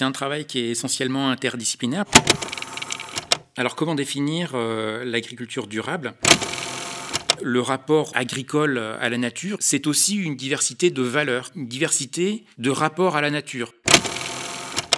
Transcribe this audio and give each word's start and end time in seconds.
c'est 0.00 0.06
un 0.06 0.12
travail 0.12 0.46
qui 0.46 0.60
est 0.60 0.70
essentiellement 0.70 1.28
interdisciplinaire. 1.28 2.06
Alors 3.58 3.76
comment 3.76 3.94
définir 3.94 4.52
euh, 4.54 5.04
l'agriculture 5.04 5.66
durable? 5.66 6.14
Le 7.42 7.60
rapport 7.60 8.10
agricole 8.14 8.78
à 8.78 9.10
la 9.10 9.18
nature, 9.18 9.58
c'est 9.60 9.86
aussi 9.86 10.16
une 10.16 10.36
diversité 10.36 10.88
de 10.88 11.02
valeurs, 11.02 11.50
une 11.54 11.68
diversité 11.68 12.46
de 12.56 12.70
rapports 12.70 13.14
à 13.14 13.20
la 13.20 13.30
nature. 13.30 13.74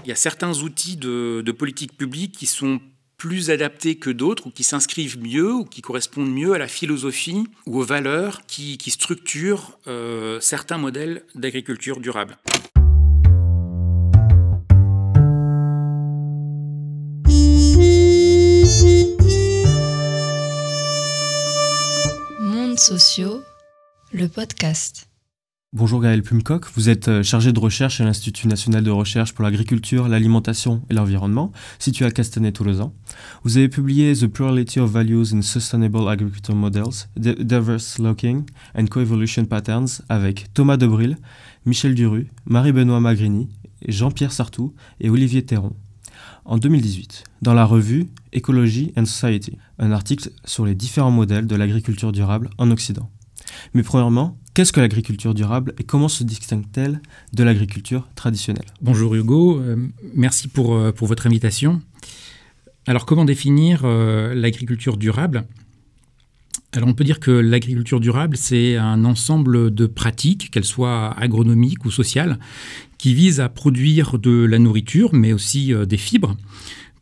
Il 0.04 0.08
y 0.08 0.12
a 0.12 0.14
certains 0.14 0.60
outils 0.60 0.96
de, 0.96 1.50
politique 1.50 1.96
publique 1.96 2.36
qui 2.38 2.46
sont 2.46 2.80
plus 3.16 3.50
adaptés 3.50 3.96
que 3.96 4.10
d'autres, 4.10 4.46
ou 4.46 4.50
qui 4.50 4.62
s'inscrivent 4.62 5.18
mieux, 5.20 5.52
ou 5.52 5.64
qui 5.64 5.82
correspondent 5.82 6.32
mieux 6.32 6.52
à 6.52 6.58
la 6.58 6.68
philosophie 6.68 7.42
ou 7.66 7.80
aux 7.80 7.84
valeurs 7.84 8.46
qui, 8.46 8.78
structurent 8.86 9.80
euh, 9.88 10.38
certains 10.38 10.78
modèles 10.78 11.24
d'agriculture 11.34 11.98
durable. 11.98 12.38
Sociaux, 22.78 23.42
le 24.12 24.28
podcast. 24.28 25.08
Bonjour 25.74 26.00
Gaël 26.00 26.22
Plumcock, 26.22 26.66
vous 26.74 26.88
êtes 26.88 27.08
euh, 27.08 27.22
chargé 27.22 27.52
de 27.52 27.58
recherche 27.58 28.00
à 28.00 28.04
l'Institut 28.04 28.46
national 28.46 28.84
de 28.84 28.90
recherche 28.90 29.32
pour 29.32 29.44
l'agriculture, 29.44 30.06
l'alimentation 30.08 30.82
et 30.90 30.94
l'environnement, 30.94 31.50
situé 31.78 32.04
à 32.04 32.10
Castanet-Tolosan. 32.10 32.94
Vous 33.42 33.56
avez 33.56 33.68
publié 33.68 34.14
The 34.14 34.26
Plurality 34.26 34.80
of 34.80 34.90
Values 34.90 35.34
in 35.34 35.42
Sustainable 35.42 36.08
Agricultural 36.08 36.58
Models, 36.58 37.08
Diverse 37.16 37.98
Looking 37.98 38.44
and 38.74 38.86
Coevolution 38.86 39.44
Patterns 39.44 40.02
avec 40.08 40.52
Thomas 40.54 40.76
Debril, 40.76 41.16
Michel 41.66 41.94
Duru, 41.94 42.28
Marie-Benoît 42.46 43.00
Magrini, 43.00 43.48
Jean-Pierre 43.88 44.32
Sartou 44.32 44.74
et 45.00 45.10
Olivier 45.10 45.44
Théron 45.44 45.74
en 46.44 46.58
2018 46.58 47.24
dans 47.42 47.54
la 47.54 47.64
revue 47.64 48.06
Ecology 48.34 48.92
and 48.96 49.04
Society, 49.04 49.58
un 49.78 49.92
article 49.92 50.30
sur 50.44 50.64
les 50.64 50.74
différents 50.74 51.10
modèles 51.10 51.46
de 51.46 51.56
l'agriculture 51.56 52.12
durable 52.12 52.50
en 52.58 52.70
Occident. 52.70 53.10
Mais 53.74 53.82
premièrement, 53.82 54.38
qu'est-ce 54.54 54.72
que 54.72 54.80
l'agriculture 54.80 55.34
durable 55.34 55.74
et 55.78 55.84
comment 55.84 56.08
se 56.08 56.24
distingue-t-elle 56.24 57.00
de 57.32 57.44
l'agriculture 57.44 58.08
traditionnelle? 58.14 58.66
Bonjour 58.80 59.14
Hugo, 59.14 59.60
euh, 59.60 59.76
merci 60.14 60.48
pour, 60.48 60.74
euh, 60.74 60.92
pour, 60.92 61.08
votre 61.08 61.26
invitation. 61.26 61.82
Alors 62.86 63.06
comment 63.06 63.24
définir 63.24 63.82
euh, 63.84 64.34
l'agriculture 64.34 64.96
durable? 64.96 65.44
Alors 66.74 66.88
on 66.88 66.94
peut 66.94 67.04
dire 67.04 67.20
que 67.20 67.30
l'agriculture 67.30 68.00
durable, 68.00 68.36
c'est 68.36 68.76
un 68.76 69.04
ensemble 69.04 69.74
de 69.74 69.86
pratiques, 69.86 70.50
qu'elles 70.50 70.64
soient 70.64 71.12
agronomiques 71.18 71.84
ou 71.84 71.90
sociales, 71.90 72.38
qui 72.96 73.14
visent 73.14 73.40
à 73.40 73.50
produire 73.50 74.18
de 74.18 74.44
la 74.44 74.58
nourriture, 74.58 75.12
mais 75.12 75.34
aussi 75.34 75.74
euh, 75.74 75.84
des 75.84 75.98
fibres, 75.98 76.34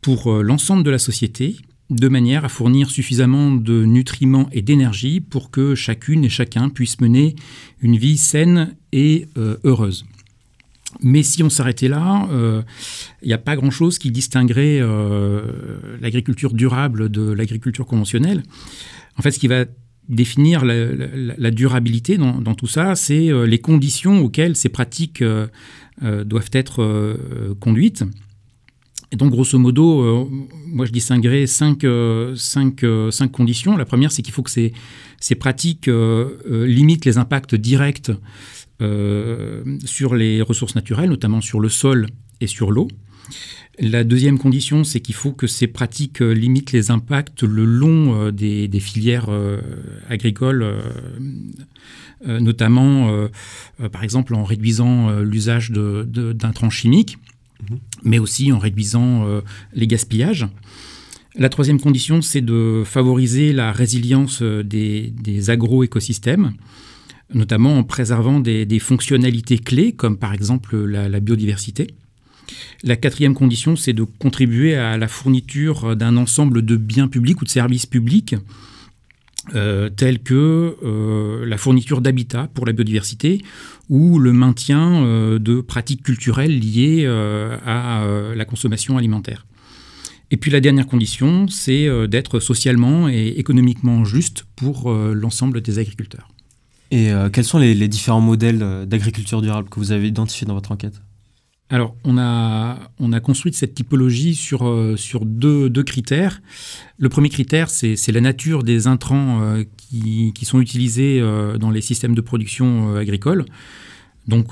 pour 0.01 0.31
euh, 0.31 0.41
l'ensemble 0.41 0.83
de 0.83 0.91
la 0.91 0.97
société, 0.97 1.55
de 1.89 2.07
manière 2.09 2.43
à 2.43 2.49
fournir 2.49 2.89
suffisamment 2.89 3.51
de 3.51 3.85
nutriments 3.85 4.49
et 4.51 4.61
d'énergie 4.61 5.21
pour 5.21 5.51
que 5.51 5.73
chacune 5.73 6.25
et 6.25 6.29
chacun 6.29 6.69
puisse 6.69 6.99
mener 6.99 7.35
une 7.81 7.97
vie 7.97 8.17
saine 8.17 8.75
et 8.91 9.27
euh, 9.37 9.57
heureuse. 9.63 10.05
Mais 11.01 11.23
si 11.23 11.43
on 11.43 11.49
s'arrêtait 11.49 11.87
là, 11.87 12.27
il 13.21 13.27
n'y 13.27 13.33
a 13.33 13.37
pas 13.37 13.55
grand-chose 13.55 13.97
qui 13.97 14.11
distinguerait 14.11 14.81
l'agriculture 16.01 16.53
durable 16.53 17.07
de 17.07 17.31
l'agriculture 17.31 17.85
conventionnelle. 17.85 18.43
En 19.17 19.21
fait, 19.21 19.31
ce 19.31 19.39
qui 19.39 19.47
va 19.47 19.65
définir 20.09 20.65
la, 20.65 21.51
durabilité 21.51 22.17
dans, 22.17 22.55
tout 22.55 22.67
ça, 22.67 22.95
c'est 22.95 23.31
euh, 23.31 23.45
les 23.45 23.59
conditions 23.59 24.19
auxquelles 24.19 24.55
ces 24.55 24.69
pratiques 24.69 25.21
euh, 25.21 25.47
euh, 26.03 26.23
doivent 26.23 26.49
être 26.51 27.17
conduites. 27.59 28.03
Et 29.13 29.17
donc, 29.17 29.31
grosso 29.31 29.59
modo, 29.59 30.29
moi, 30.67 30.85
je 30.85 30.91
distinguerais 30.91 31.45
cinq, 31.45 31.85
cinq, 32.35 32.85
cinq 33.09 33.31
conditions. 33.31 33.75
La 33.75 33.83
première, 33.83 34.09
c'est 34.09 34.21
qu'il 34.21 34.33
faut 34.33 34.41
que 34.41 34.49
ces, 34.49 34.71
ces 35.19 35.35
pratiques 35.35 35.89
limitent 36.49 37.03
les 37.03 37.17
impacts 37.17 37.53
directs 37.53 38.11
sur 39.83 40.15
les 40.15 40.41
ressources 40.41 40.75
naturelles, 40.75 41.09
notamment 41.09 41.41
sur 41.41 41.59
le 41.59 41.67
sol 41.67 42.07
et 42.39 42.47
sur 42.47 42.71
l'eau. 42.71 42.87
La 43.79 44.03
deuxième 44.03 44.37
condition, 44.37 44.83
c'est 44.83 44.99
qu'il 44.99 45.15
faut 45.15 45.31
que 45.31 45.47
ces 45.47 45.65
pratiques 45.65 46.21
euh, 46.21 46.33
limitent 46.33 46.71
les 46.71 46.91
impacts 46.91 47.41
le 47.41 47.65
long 47.65 48.27
euh, 48.27 48.31
des, 48.31 48.69
filières 48.79 49.27
euh, 49.29 49.59
agricoles, 50.09 50.65
notamment, 52.23 53.27
par 53.91 54.03
exemple, 54.03 54.35
en 54.35 54.43
réduisant 54.43 55.21
l'usage 55.21 55.71
d'intrants 55.71 56.69
chimiques, 56.69 57.17
mhm. 57.69 57.79
mais 58.03 58.19
aussi 58.19 58.51
en 58.51 58.59
réduisant 58.59 59.25
les 59.73 59.87
gaspillages. 59.87 60.47
La 61.35 61.49
troisième 61.49 61.79
condition, 61.79 62.21
c'est 62.21 62.41
de 62.41 62.83
favoriser 62.85 63.53
la 63.53 63.71
résilience 63.71 64.43
des, 64.43 65.11
des 65.17 65.49
agroécosystèmes, 65.49 66.53
notamment 67.33 67.79
en 67.79 67.83
préservant 67.83 68.39
des, 68.39 68.79
fonctionnalités 68.79 69.57
clés, 69.57 69.93
comme 69.93 70.17
par 70.17 70.33
exemple 70.33 70.77
la 70.77 71.19
biodiversité. 71.19 71.87
La 72.83 72.95
quatrième 72.95 73.33
condition, 73.33 73.75
c'est 73.75 73.93
de 73.93 74.03
contribuer 74.03 74.75
à 74.75 74.97
la 74.97 75.07
fourniture 75.07 75.95
d'un 75.95 76.17
ensemble 76.17 76.63
de 76.63 76.75
biens 76.75 77.07
publics 77.07 77.41
ou 77.41 77.45
de 77.45 77.49
services 77.49 77.85
publics, 77.85 78.35
euh, 79.55 79.89
tels 79.89 80.19
que 80.19 80.77
euh, 80.83 81.45
la 81.47 81.57
fourniture 81.57 81.99
d'habitat 81.99 82.47
pour 82.53 82.67
la 82.67 82.73
biodiversité 82.73 83.41
ou 83.89 84.19
le 84.19 84.33
maintien 84.33 85.03
euh, 85.03 85.39
de 85.39 85.61
pratiques 85.61 86.03
culturelles 86.03 86.59
liées 86.59 87.07
à 87.07 88.05
la 88.35 88.45
consommation 88.45 88.97
alimentaire. 88.97 89.47
Et 90.29 90.37
puis 90.37 90.51
la 90.51 90.61
dernière 90.61 90.87
condition, 90.87 91.47
c'est 91.47 91.89
d'être 92.07 92.39
socialement 92.39 93.09
et 93.09 93.33
économiquement 93.37 94.05
juste 94.05 94.45
pour 94.55 94.89
l'ensemble 94.91 95.61
des 95.61 95.77
agriculteurs. 95.77 96.29
Et 96.91 97.11
quels 97.33 97.43
sont 97.43 97.59
les 97.59 97.87
différents 97.89 98.21
modèles 98.21 98.85
d'agriculture 98.87 99.41
durable 99.41 99.67
que 99.69 99.79
vous 99.79 99.91
avez 99.91 100.07
identifiés 100.07 100.47
dans 100.47 100.53
votre 100.53 100.71
enquête? 100.71 101.01
Alors, 101.71 101.95
on 102.03 102.17
a, 102.17 102.91
on 102.99 103.13
a 103.13 103.21
construit 103.21 103.53
cette 103.53 103.73
typologie 103.73 104.35
sur, 104.35 104.67
euh, 104.67 104.97
sur 104.97 105.25
deux, 105.25 105.69
deux, 105.69 105.83
critères. 105.83 106.41
Le 106.97 107.07
premier 107.07 107.29
critère, 107.29 107.69
c'est 107.69 108.11
la 108.11 108.19
nature 108.19 108.63
des 108.63 108.87
intrants 108.87 109.41
euh, 109.41 109.63
qui, 109.77 110.33
qui, 110.35 110.43
sont 110.43 110.59
utilisés 110.59 111.21
euh, 111.21 111.57
dans 111.57 111.71
les 111.71 111.79
systèmes 111.79 112.13
de 112.13 112.19
production 112.19 112.97
agricole. 112.97 113.45
Donc, 114.27 114.51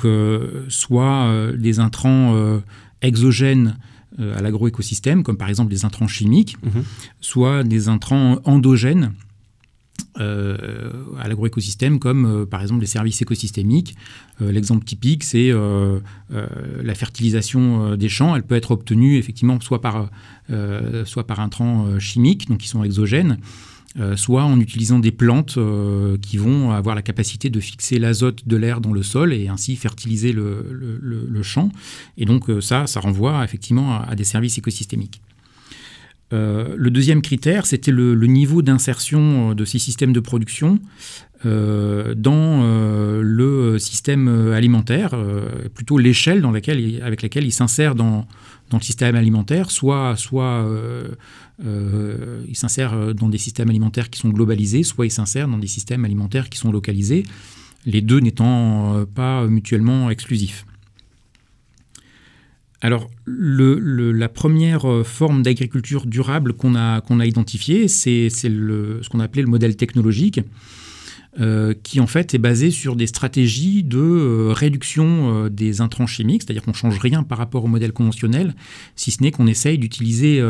soit 0.67 1.51
des 1.55 1.79
intrants 1.79 2.59
exogènes 3.03 3.77
à 4.17 4.41
l'agroécosystème, 4.41 5.21
comme 5.21 5.37
par 5.37 5.47
exemple 5.47 5.69
des 5.69 5.85
intrants 5.85 6.07
chimiques, 6.07 6.57
mhm. 6.63 6.83
soit 7.21 7.63
des 7.63 7.87
intrants 7.87 8.39
endogènes 8.45 9.13
euh, 10.19 10.57
à 11.19 11.27
l'agroécosystème, 11.27 11.99
comme 11.99 12.25
euh, 12.25 12.45
par 12.45 12.61
exemple 12.61 12.81
les 12.81 12.87
services 12.87 13.21
écosystémiques. 13.21 13.95
Euh, 14.41 14.51
l'exemple 14.51 14.85
typique, 14.85 15.23
c'est 15.23 15.51
la 16.29 16.95
fertilisation 16.95 17.95
des 17.95 18.09
champs. 18.09 18.35
Elle 18.35 18.43
peut 18.43 18.55
être 18.55 18.71
obtenue 18.71 19.17
effectivement 19.17 19.59
soit 19.59 19.81
par, 19.81 20.09
soit 21.05 21.27
par 21.27 21.39
intrants 21.39 21.99
chimiques, 21.99 22.47
donc 22.47 22.59
qui 22.59 22.67
sont 22.67 22.83
exogènes, 22.83 23.37
soit 24.15 24.43
en 24.43 24.59
utilisant 24.59 24.99
des 24.99 25.11
plantes 25.11 25.57
qui 26.21 26.37
vont 26.37 26.71
avoir 26.71 26.95
la 26.95 27.01
capacité 27.01 27.49
de 27.49 27.59
fixer 27.59 27.99
l'azote 27.99 28.47
de 28.47 28.55
l'air 28.55 28.81
dans 28.81 28.93
le 28.93 29.03
sol 29.03 29.33
et 29.33 29.47
ainsi 29.47 29.75
fertiliser 29.75 30.31
le, 30.31 31.41
champ. 31.43 31.71
Et 32.17 32.25
donc 32.25 32.45
ça, 32.61 32.87
ça 32.87 32.99
renvoie 32.99 33.43
effectivement 33.43 34.01
à 34.01 34.15
des 34.15 34.23
services 34.23 34.57
écosystémiques. 34.57 35.21
Euh, 36.31 36.75
le 36.77 36.91
deuxième 36.91 37.21
critère, 37.21 37.65
c'était 37.65 37.91
le, 37.91 38.15
niveau 38.27 38.61
d'insertion 38.61 39.51
euh, 39.51 39.53
de 39.55 39.65
ces 39.65 39.79
systèmes 39.79 40.13
de 40.13 40.19
production 40.19 40.79
euh, 41.45 42.13
dans 42.13 42.61
le 43.21 43.79
système 43.79 44.27
alimentaire, 44.51 45.15
plutôt 45.73 45.97
l'échelle 45.97 46.45
avec 46.45 47.21
laquelle 47.21 47.45
il 47.45 47.51
s'insère 47.51 47.95
dans, 47.95 48.27
le 48.71 48.79
système 48.81 49.15
alimentaire, 49.15 49.71
soit, 49.71 50.15
soit 50.17 50.67
il 51.63 52.55
s'insère 52.55 53.15
dans 53.15 53.29
des 53.29 53.37
systèmes 53.37 53.69
alimentaires 53.69 54.09
qui 54.09 54.19
sont 54.19 54.29
globalisés, 54.29 54.83
soit 54.83 55.05
il 55.05 55.11
s'insère 55.11 55.47
dans 55.47 55.57
des 55.57 55.67
systèmes 55.67 56.03
alimentaires 56.03 56.49
qui 56.49 56.57
sont 56.57 56.71
localisés, 56.71 57.23
les 57.85 58.01
deux 58.01 58.19
n'étant 58.19 59.05
pas 59.15 59.47
mutuellement 59.47 60.09
exclusifs. 60.09 60.65
Alors, 62.81 63.09
la 63.27 64.29
première 64.29 64.89
euh, 64.89 65.03
forme 65.03 65.43
d'agriculture 65.43 66.05
durable 66.05 66.53
qu'on 66.53 66.75
a, 66.75 67.01
qu'on 67.01 67.19
a 67.19 67.25
identifiée, 67.25 67.87
c'est 67.87 68.29
ce 68.29 69.09
qu'on 69.09 69.19
a 69.19 69.25
appelé 69.25 69.41
le 69.41 69.49
modèle 69.49 69.75
technologique. 69.75 70.39
Qui 71.83 71.99
en 71.99 72.07
fait 72.07 72.33
est 72.33 72.39
basé 72.39 72.71
sur 72.71 72.95
des 72.95 73.07
stratégies 73.07 73.83
de 73.83 74.49
réduction 74.51 75.47
des 75.47 75.79
intrants 75.79 76.07
chimiques, 76.07 76.43
c'est-à-dire 76.43 76.63
qu'on 76.63 76.71
ne 76.71 76.75
change 76.75 76.99
rien 76.99 77.23
par 77.23 77.37
rapport 77.37 77.63
au 77.63 77.67
modèle 77.67 77.93
conventionnel, 77.93 78.55
si 78.95 79.11
ce 79.11 79.23
n'est 79.23 79.31
qu'on 79.31 79.47
essaye 79.47 79.77
d'utiliser 79.77 80.43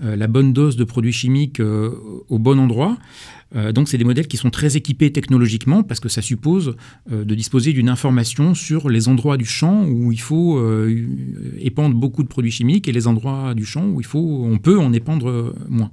la 0.00 0.26
bonne 0.26 0.52
dose 0.52 0.76
de 0.76 0.84
produits 0.84 1.12
chimiques 1.12 1.60
au 1.60 2.38
bon 2.38 2.60
endroit. 2.60 2.98
Euh, 3.56 3.72
donc 3.72 3.88
c'est 3.88 3.96
des 3.96 4.04
modèles 4.04 4.28
qui 4.28 4.36
sont 4.36 4.50
très 4.50 4.76
équipés 4.76 5.10
technologiquement 5.10 5.82
parce 5.82 6.00
que 6.00 6.08
ça 6.08 6.20
suppose 6.20 6.76
euh, 7.10 7.24
de 7.24 7.34
disposer 7.34 7.72
d'une 7.72 7.88
information 7.88 8.54
sur 8.54 8.90
les 8.90 9.08
endroits 9.08 9.38
du 9.38 9.46
champ 9.46 9.86
où 9.86 10.12
il 10.12 10.20
faut 10.20 10.58
euh, 10.58 11.06
épandre 11.58 11.94
beaucoup 11.94 12.22
de 12.22 12.28
produits 12.28 12.50
chimiques 12.50 12.88
et 12.88 12.92
les 12.92 13.06
endroits 13.06 13.54
du 13.54 13.64
champ 13.64 13.86
où 13.86 14.00
il 14.00 14.06
faut, 14.06 14.44
on 14.44 14.58
peut 14.58 14.78
en 14.78 14.92
épandre 14.92 15.54
moins. 15.68 15.90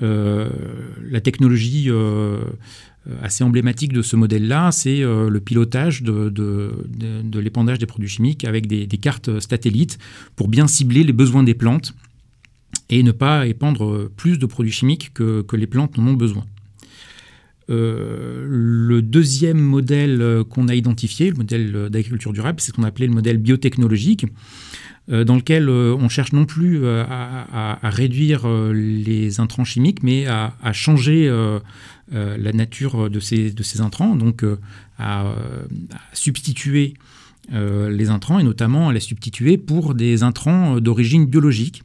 la 0.00 1.20
technologie 1.20 1.90
assez 3.22 3.44
emblématique 3.44 3.92
de 3.92 4.02
ce 4.02 4.16
modèle-là, 4.16 4.70
c'est 4.72 5.00
le 5.00 5.38
pilotage 5.40 6.02
de, 6.02 6.72
l'épandage 7.34 7.78
des 7.78 7.86
produits 7.86 8.08
chimiques 8.08 8.44
avec 8.44 8.66
des, 8.66 8.86
cartes 8.98 9.40
satellites 9.40 9.98
pour 10.36 10.48
bien 10.48 10.66
cibler 10.66 11.04
les 11.04 11.12
besoins 11.12 11.42
des 11.42 11.54
plantes 11.54 11.94
et 12.90 13.02
ne 13.02 13.12
pas 13.12 13.46
épandre 13.46 14.10
plus 14.16 14.38
de 14.38 14.46
produits 14.46 14.72
chimiques 14.72 15.12
que, 15.14 15.44
les 15.56 15.66
plantes 15.66 15.98
en 15.98 16.06
ont 16.06 16.14
besoin. 16.14 16.44
Euh, 17.70 18.46
le 18.48 19.02
deuxième 19.02 19.58
modèle 19.58 20.22
euh, 20.22 20.42
qu'on 20.42 20.68
a 20.68 20.74
identifié, 20.74 21.28
le 21.30 21.36
modèle 21.36 21.88
d'agriculture 21.90 22.32
durable, 22.32 22.60
c'est 22.60 22.68
ce 22.68 22.72
qu'on 22.72 22.82
appelait 22.82 23.06
le 23.06 23.12
modèle 23.12 23.36
biotechnologique, 23.36 24.24
euh, 24.24 24.28
dans 25.08 25.36
lequel 25.36 25.68
on 25.70 26.08
cherche 26.08 26.32
non 26.32 26.44
plus 26.44 26.86
à, 26.86 27.78
réduire 27.82 28.46
les 28.48 29.40
intrants 29.40 29.64
chimiques, 29.64 30.02
mais 30.02 30.26
à, 30.26 30.52
changer 30.72 31.30
la 32.12 32.52
nature 32.52 33.08
de 33.08 33.20
ces, 33.20 33.50
de 33.50 33.62
ces 33.62 33.80
intrants, 33.80 34.16
donc 34.16 34.44
à, 34.98 35.34
substituer 36.12 36.94
les 37.50 38.10
intrants 38.10 38.38
et 38.38 38.42
notamment 38.42 38.90
à 38.90 38.92
les 38.92 39.00
substituer 39.00 39.56
pour 39.56 39.94
des 39.94 40.22
intrants 40.22 40.78
d'origine 40.80 41.24
biologique. 41.24 41.82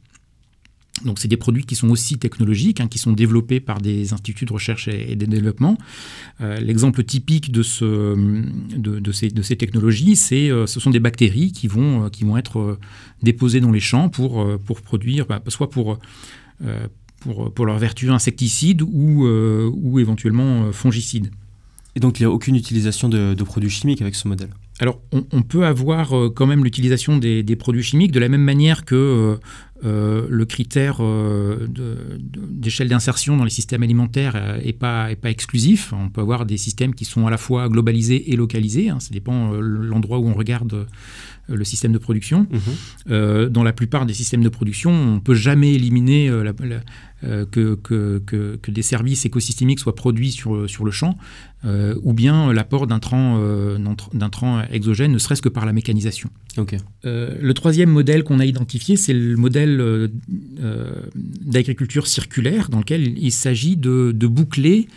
Donc, 1.04 1.18
c'est 1.18 1.28
des 1.28 1.36
produits 1.36 1.64
qui 1.64 1.74
sont 1.74 1.90
aussi 1.90 2.18
technologiques, 2.18 2.80
hein, 2.80 2.88
qui 2.88 2.98
sont 2.98 3.12
développés 3.12 3.60
par 3.60 3.80
des 3.80 4.12
instituts 4.12 4.46
de 4.46 4.52
recherche 4.52 4.88
et, 4.88 5.16
de 5.16 5.26
développement. 5.26 5.76
Euh, 6.40 6.58
l'exemple 6.58 7.04
typique 7.04 7.52
de, 7.52 7.62
ce, 7.62 8.16
de, 8.76 9.12
ces, 9.12 9.28
de 9.28 9.42
ces, 9.42 9.56
technologies, 9.56 10.16
c'est, 10.16 10.50
euh, 10.50 10.66
ce 10.66 10.80
sont 10.80 10.90
des 10.90 11.00
bactéries 11.00 11.52
qui 11.52 11.68
vont, 11.68 12.04
euh, 12.04 12.08
qui 12.08 12.24
vont 12.24 12.36
être 12.36 12.78
déposées 13.22 13.60
dans 13.60 13.70
les 13.70 13.80
champs 13.80 14.08
pour, 14.08 14.46
pour 14.64 14.80
produire, 14.80 15.26
bah, 15.26 15.42
soit 15.48 15.70
pour, 15.70 15.98
pour, 17.20 17.52
pour, 17.52 17.66
leur 17.66 17.78
vertu 17.78 18.10
insecticide 18.10 18.82
ou, 18.82 19.26
ou 19.26 19.98
éventuellement 19.98 20.72
fongicide. 20.72 21.30
Et 21.96 22.00
donc, 22.00 22.18
il 22.18 22.22
n'y 22.22 22.26
a 22.26 22.30
aucune 22.30 22.56
utilisation 22.56 23.08
de, 23.08 23.42
produits 23.44 23.70
chimiques 23.70 24.02
avec 24.02 24.14
ce 24.14 24.26
modèle? 24.26 24.50
Alors, 24.80 25.00
on, 25.12 25.42
peut 25.42 25.64
avoir 25.64 26.12
quand 26.34 26.46
même 26.46 26.64
l'utilisation 26.64 27.16
des, 27.16 27.44
des, 27.44 27.56
produits 27.56 27.84
chimiques 27.84 28.10
de 28.10 28.18
la 28.18 28.28
même 28.28 28.42
manière 28.42 28.84
que 28.84 29.38
euh, 29.84 30.26
le 30.30 30.44
critère 30.44 30.98
euh, 31.00 31.66
d'échelle 31.68 32.88
d'insertion 32.88 33.36
dans 33.36 33.42
les 33.42 33.50
systèmes 33.50 33.82
alimentaires 33.82 34.60
n'est 34.64 34.72
pas, 34.72 35.10
est 35.10 35.16
pas 35.16 35.30
exclusif. 35.30 35.92
On 35.92 36.10
peut 36.10 36.20
avoir 36.20 36.46
des 36.46 36.58
systèmes 36.58 36.94
qui 36.94 37.04
sont 37.04 37.26
à 37.26 37.30
la 37.30 37.38
fois 37.38 37.68
globalisés 37.68 38.32
et 38.32 38.36
localisés. 38.36 38.88
Hein. 38.88 39.00
ça 39.00 39.10
dépend 39.10 39.52
euh, 39.52 39.60
l'endroit 39.60 40.18
où 40.18 40.28
on 40.28 40.34
regarde 40.34 40.86
le 41.48 41.64
système 41.64 41.92
de 41.92 41.98
production. 41.98 42.46
Mhm. 42.50 43.48
dans 43.50 43.62
la 43.62 43.74
plupart 43.74 44.06
des 44.06 44.14
systèmes 44.14 44.42
de 44.42 44.48
production, 44.48 44.90
on 44.90 45.14
ne 45.16 45.20
peut 45.20 45.34
jamais 45.34 45.74
éliminer 45.74 46.30
que, 47.50 47.74
que, 47.74 48.22
que, 48.24 48.70
des 48.70 48.80
services 48.80 49.26
écosystémiques 49.26 49.80
soient 49.80 49.94
produits 49.94 50.32
sur, 50.32 50.70
sur 50.70 50.86
le 50.86 50.90
champ, 50.90 51.18
ou 51.64 52.14
bien 52.14 52.50
l'apport 52.54 52.86
d'un 52.86 52.98
tran, 52.98 53.38
exogène, 54.72 55.12
ne 55.12 55.18
serait-ce 55.18 55.42
que 55.42 55.50
par 55.50 55.66
la 55.66 55.74
mécanisation. 55.74 56.30
le 57.04 57.52
troisième 57.52 57.90
modèle 57.90 58.24
qu'on 58.24 58.40
a 58.40 58.46
identifié, 58.46 58.96
c'est 58.96 59.12
le 59.12 59.36
modèle 59.36 59.63
euh, 59.68 60.08
euh, 60.62 60.92
d'agriculture 61.14 62.06
circulaire 62.06 62.68
dans 62.68 62.78
lequel 62.78 63.18
il 63.18 63.32
s'agit 63.32 63.76
de, 63.76 64.12
boucler 64.26 64.88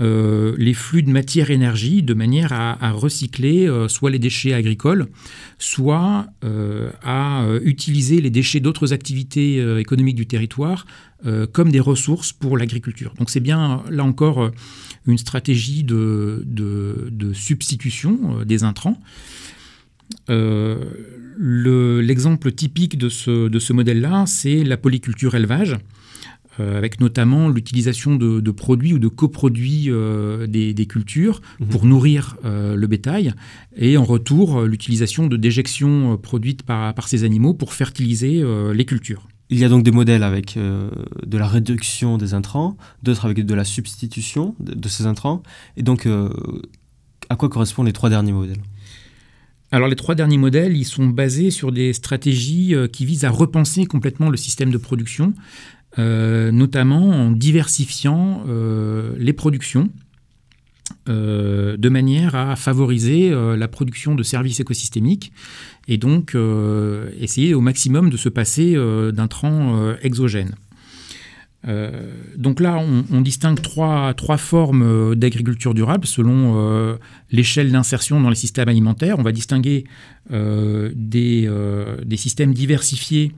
euh, 0.00 0.54
les 0.56 0.74
flux 0.74 1.02
de 1.02 1.10
matière-énergie 1.10 2.02
de 2.02 2.14
manière 2.14 2.52
à, 2.52 2.92
recycler 2.92 3.68
soit 3.88 4.10
les 4.10 4.18
déchets 4.18 4.52
agricoles, 4.52 5.06
soit 5.58 6.26
à 6.42 7.46
utiliser 7.62 8.20
les 8.20 8.30
déchets 8.30 8.60
d'autres 8.60 8.92
activités 8.92 9.58
économiques 9.78 10.16
du 10.16 10.26
territoire 10.26 10.86
comme 11.52 11.70
des 11.70 11.80
ressources 11.80 12.32
pour 12.32 12.56
l'agriculture. 12.56 13.14
Donc 13.18 13.30
c'est 13.30 13.40
bien 13.40 13.82
là 13.90 14.04
encore 14.04 14.50
une 15.06 15.18
stratégie 15.18 15.84
de, 15.84 16.44
de 16.46 17.32
substitution 17.32 18.44
des 18.44 18.64
intrants. 18.64 19.00
L'exemple 21.38 22.52
typique 22.52 22.98
de 22.98 23.08
ce, 23.08 23.48
de 23.48 23.58
ce 23.58 23.72
modèle-là, 23.72 24.24
c'est 24.26 24.62
la 24.62 24.76
polyculture 24.76 25.34
élevage, 25.34 25.78
euh, 26.58 26.76
avec 26.76 27.00
notamment 27.00 27.48
l'utilisation 27.48 28.16
de, 28.16 28.50
produits 28.50 28.92
ou 28.92 28.98
de 28.98 29.08
coproduits 29.08 29.86
euh, 29.88 30.46
des, 30.46 30.86
cultures 30.86 31.40
mhm. 31.60 31.68
pour 31.68 31.86
nourrir 31.86 32.36
euh, 32.44 32.74
le 32.74 32.86
bétail, 32.86 33.32
et 33.76 33.96
en 33.96 34.04
retour 34.04 34.62
l'utilisation 34.62 35.26
de 35.26 35.36
déjections 35.36 36.16
produites 36.16 36.62
par, 36.62 36.92
par, 36.94 37.08
ces 37.08 37.24
animaux 37.24 37.54
pour 37.54 37.72
fertiliser 37.72 38.42
les 38.74 38.84
cultures. 38.84 39.28
Il 39.48 39.58
y 39.58 39.64
a 39.64 39.68
donc 39.68 39.82
des 39.82 39.90
modèles 39.90 40.22
avec 40.22 40.56
de 40.56 41.38
la 41.38 41.46
réduction 41.46 42.18
des 42.18 42.34
intrants, 42.34 42.76
d'autres 43.02 43.24
avec 43.24 43.44
de 43.44 43.54
la 43.54 43.64
substitution 43.64 44.54
de, 44.60 44.74
de 44.74 44.88
ces 44.88 45.06
intrants. 45.06 45.42
Et 45.76 45.82
donc, 45.82 46.06
à 47.28 47.36
quoi 47.36 47.48
correspondent 47.48 47.86
les 47.86 47.92
trois 47.92 48.10
derniers 48.10 48.32
modèles? 48.32 48.60
Alors 49.72 49.88
les 49.88 49.96
trois 49.96 50.14
derniers 50.14 50.38
modèles, 50.38 50.76
ils 50.76 50.84
sont 50.84 51.06
basés 51.06 51.50
sur 51.50 51.70
des 51.70 51.92
stratégies 51.92 52.74
euh, 52.74 52.88
qui 52.88 53.04
visent 53.04 53.24
à 53.24 53.30
repenser 53.30 53.86
complètement 53.86 54.28
le 54.28 54.36
système 54.36 54.70
de 54.70 54.78
production, 54.78 55.32
euh, 55.98 56.50
notamment 56.50 57.08
en 57.08 57.30
diversifiant 57.30 58.44
euh, 58.48 59.14
les 59.18 59.32
productions 59.32 59.90
de 61.06 61.88
manière 61.88 62.36
à 62.36 62.54
favoriser 62.54 63.30
la 63.30 63.68
production 63.68 64.14
de 64.14 64.22
services 64.22 64.60
écosystémiques 64.60 65.32
et 65.88 65.98
donc 65.98 66.36
essayer 67.18 67.52
au 67.52 67.60
maximum 67.60 68.10
de 68.10 68.16
se 68.16 68.28
passer 68.28 68.76
d'intrants 69.12 69.94
exogènes. 70.02 70.54
Euh, 71.68 72.14
donc 72.36 72.60
là, 72.60 72.78
on, 72.78 73.20
distingue 73.20 73.60
trois, 73.60 74.14
formes 74.38 74.82
euh, 74.82 75.14
d'agriculture 75.14 75.74
durable 75.74 76.06
selon 76.06 76.54
euh, 76.56 76.96
l'échelle 77.30 77.70
d'insertion 77.70 78.20
dans 78.20 78.30
les 78.30 78.36
systèmes 78.36 78.68
alimentaires. 78.68 79.18
On 79.18 79.22
va 79.22 79.32
distinguer 79.32 79.84
des, 80.30 81.48
systèmes 82.16 82.54
diversifiés 82.54 83.32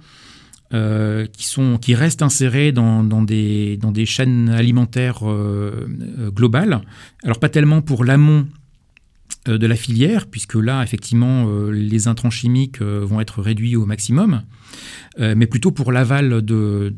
qui, 0.70 1.94
restent 1.94 2.22
insérés 2.22 2.72
dans 2.72 3.22
des 3.22 4.06
chaînes 4.06 4.48
alimentaires 4.50 5.22
globales. 6.34 6.80
Alors 7.24 7.40
pas 7.40 7.48
tellement 7.48 7.82
pour 7.82 8.04
l'amont 8.04 8.46
de 9.46 9.66
la 9.66 9.76
filière, 9.76 10.26
puisque 10.26 10.54
là, 10.54 10.82
effectivement, 10.82 11.46
les 11.70 12.08
intrants 12.08 12.30
chimiques 12.30 12.80
vont 12.80 13.20
être 13.20 13.42
réduits 13.42 13.76
au 13.76 13.86
maximum. 13.86 14.42
Euh, 15.20 15.34
mais 15.36 15.46
plutôt 15.46 15.70
pour 15.70 15.92
l'aval 15.92 16.42
de, 16.42 16.92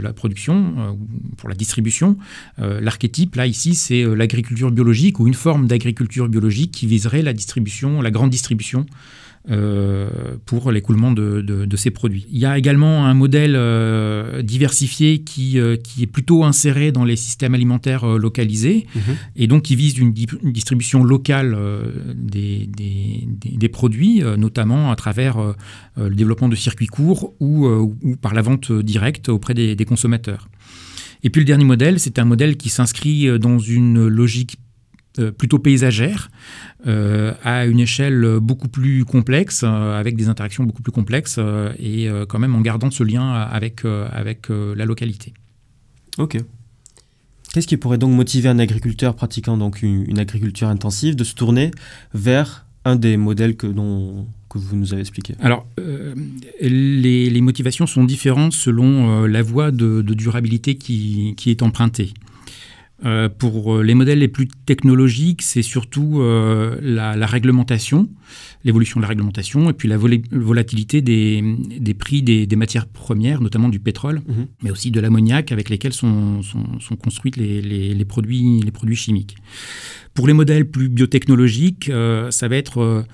la 0.00 0.12
production, 0.12 0.74
euh, 0.78 0.92
pour 1.36 1.48
la 1.48 1.54
distribution. 1.54 2.16
Euh, 2.58 2.80
l'archétype, 2.80 3.34
là, 3.36 3.46
ici, 3.46 3.74
c'est 3.74 4.04
l'agriculture 4.04 4.70
biologique 4.70 5.18
ou 5.20 5.26
une 5.26 5.34
forme 5.34 5.66
d'agriculture 5.66 6.28
biologique 6.28 6.72
qui 6.72 6.86
viserait 6.86 7.22
la 7.22 7.32
distribution, 7.32 8.00
la 8.00 8.10
grande 8.10 8.30
distribution 8.30 8.86
euh, 8.86 9.23
pour 9.46 10.72
l'écoulement 10.72 11.12
de, 11.12 11.76
ces 11.76 11.90
produits. 11.90 12.26
Il 12.30 12.38
y 12.38 12.46
a 12.46 12.56
également 12.56 13.06
un 13.06 13.14
modèle 13.14 13.54
euh, 13.56 14.40
diversifié 14.42 15.18
qui, 15.22 15.58
euh, 15.58 15.76
qui 15.76 16.02
est 16.02 16.06
plutôt 16.06 16.44
inséré 16.44 16.92
dans 16.92 17.04
les 17.04 17.16
systèmes 17.16 17.54
alimentaires 17.54 18.06
localisés 18.06 18.86
mhm. 18.94 19.02
et 19.36 19.46
donc 19.46 19.64
qui 19.64 19.76
vise 19.76 19.98
une, 19.98 20.12
distribution 20.12 21.04
locale 21.04 21.58
des, 22.14 22.68
des, 22.68 23.68
produits, 23.68 24.22
notamment 24.38 24.90
à 24.90 24.96
travers 24.96 25.36
le 25.96 26.14
développement 26.14 26.48
de 26.48 26.56
circuits 26.56 26.86
courts 26.86 27.34
ou, 27.40 27.66
ou 27.66 28.16
par 28.16 28.34
la 28.34 28.42
vente 28.42 28.72
directe 28.72 29.28
auprès 29.28 29.54
des, 29.54 29.76
consommateurs. 29.84 30.48
Et 31.22 31.30
puis 31.30 31.40
le 31.40 31.46
dernier 31.46 31.64
modèle, 31.64 31.98
c'est 32.00 32.18
un 32.18 32.24
modèle 32.24 32.56
qui 32.56 32.68
s'inscrit 32.68 33.38
dans 33.38 33.58
une 33.58 34.06
logique 34.06 34.56
euh, 34.56 34.63
plutôt 35.36 35.58
paysagère, 35.58 36.30
euh, 36.86 37.32
à 37.42 37.66
une 37.66 37.80
échelle 37.80 38.38
beaucoup 38.40 38.68
plus 38.68 39.04
complexe, 39.04 39.62
euh, 39.64 39.98
avec 39.98 40.16
des 40.16 40.28
interactions 40.28 40.64
beaucoup 40.64 40.82
plus 40.82 40.92
complexes, 40.92 41.38
et 41.78 42.08
quand 42.28 42.38
même 42.38 42.54
en 42.54 42.60
gardant 42.60 42.90
ce 42.90 43.02
lien 43.02 43.32
avec, 43.32 43.84
avec 43.84 44.48
la 44.48 44.84
localité. 44.84 45.34
Ok. 46.18 46.38
Qu'est-ce 47.52 47.68
qui 47.68 47.76
pourrait 47.76 47.98
donc 47.98 48.12
motiver 48.14 48.48
un 48.48 48.58
agriculteur 48.58 49.14
pratiquant 49.14 49.56
donc 49.56 49.82
une, 49.82 50.18
agriculture 50.18 50.68
intensive 50.68 51.14
de 51.14 51.22
se 51.22 51.34
tourner 51.34 51.70
vers 52.12 52.66
un 52.84 52.96
des 52.96 53.16
modèles 53.16 53.56
que, 53.56 53.66
dont, 53.68 54.26
que 54.50 54.58
vous 54.58 54.76
nous 54.76 54.92
avez 54.92 55.02
expliqué? 55.02 55.36
Alors, 55.40 55.66
les, 56.60 57.30
les, 57.30 57.40
motivations 57.40 57.86
sont 57.86 58.04
différentes 58.04 58.52
selon 58.52 59.24
la 59.24 59.42
voie 59.42 59.70
de, 59.70 60.02
de 60.02 60.14
durabilité 60.14 60.74
qui, 60.74 61.34
qui, 61.36 61.50
est 61.50 61.62
empruntée. 61.62 62.12
Euh, 63.04 63.28
pour 63.28 63.82
les 63.82 63.94
modèles 63.94 64.20
les 64.20 64.28
plus 64.28 64.48
technologiques, 64.66 65.42
c'est 65.42 65.62
surtout 65.62 66.20
euh, 66.20 66.78
la, 66.80 67.26
réglementation, 67.26 68.08
l'évolution 68.64 69.00
de 69.00 69.02
la 69.02 69.08
réglementation, 69.08 69.68
et 69.68 69.72
puis 69.72 69.88
la 69.88 69.98
volatilité 69.98 71.02
des, 71.02 71.42
prix 71.98 72.22
des, 72.22 72.56
matières 72.56 72.86
premières, 72.86 73.40
notamment 73.40 73.68
du 73.68 73.80
pétrole, 73.80 74.22
mhm. 74.26 74.46
mais 74.62 74.70
aussi 74.70 74.90
de 74.90 75.00
l'ammoniac 75.00 75.50
avec 75.50 75.70
lesquels 75.70 75.92
sont, 75.92 76.42
sont, 76.42 76.96
construits 76.96 77.32
les, 77.36 78.04
produits, 78.04 78.60
les 78.62 78.70
produits 78.70 78.96
chimiques. 78.96 79.36
Pour 80.14 80.28
les 80.28 80.32
modèles 80.32 80.70
plus 80.70 80.88
biotechnologiques, 80.88 81.88
euh, 81.88 82.30
ça 82.30 82.48
va 82.48 82.56
être 82.56 83.04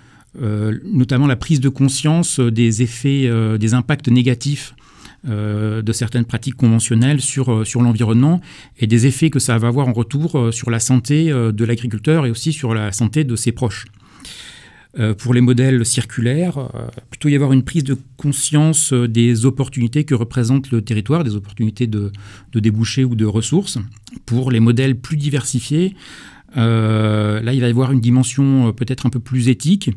notamment 0.84 1.26
la 1.26 1.34
prise 1.34 1.58
de 1.58 1.68
conscience 1.68 2.38
des 2.38 2.82
effets, 2.82 3.28
des 3.58 3.74
impacts 3.74 4.06
négatifs 4.06 4.74
euh, 4.78 4.79
de 5.24 5.92
certaines 5.92 6.24
pratiques 6.24 6.56
conventionnelles 6.56 7.20
sur, 7.20 7.52
euh, 7.52 7.64
sur 7.64 7.82
l'environnement 7.82 8.40
et 8.78 8.86
des 8.86 9.06
effets 9.06 9.28
que 9.28 9.38
ça 9.38 9.58
va 9.58 9.68
avoir 9.68 9.86
en 9.86 9.92
retour 9.92 10.38
euh, 10.38 10.50
sur 10.50 10.70
la 10.70 10.80
santé 10.80 11.30
de 11.30 11.64
l'agriculteur 11.64 12.24
et 12.24 12.30
aussi 12.30 12.52
sur 12.52 12.74
la 12.74 12.92
santé 12.92 13.24
de 13.24 13.36
ses 13.36 13.52
proches. 13.52 13.86
pour 15.18 15.34
les 15.34 15.40
modèles 15.40 15.86
circulaires, 15.86 16.58
plutôt 17.10 17.28
y 17.28 17.36
avoir 17.36 17.52
une 17.52 17.62
prise 17.62 17.84
de 17.84 17.96
conscience 18.16 18.92
des 18.92 19.46
opportunités 19.46 20.02
que 20.04 20.14
représente 20.14 20.72
le 20.72 20.82
territoire, 20.82 21.22
des 21.22 21.36
opportunités 21.36 21.86
de, 21.86 22.10
de 22.52 22.60
débouchés 22.60 23.04
ou 23.04 23.14
de 23.14 23.24
ressources. 23.24 23.78
Pour 24.26 24.50
les 24.50 24.58
modèles 24.58 24.96
plus 24.98 25.16
diversifiés, 25.16 25.94
là, 26.56 27.52
il 27.52 27.60
va 27.60 27.68
y 27.68 27.70
avoir 27.70 27.92
une 27.92 28.00
dimension 28.00 28.72
peut-être 28.72 29.06
un 29.06 29.10
peu 29.10 29.20
plus 29.20 29.48
éthique. 29.48 29.90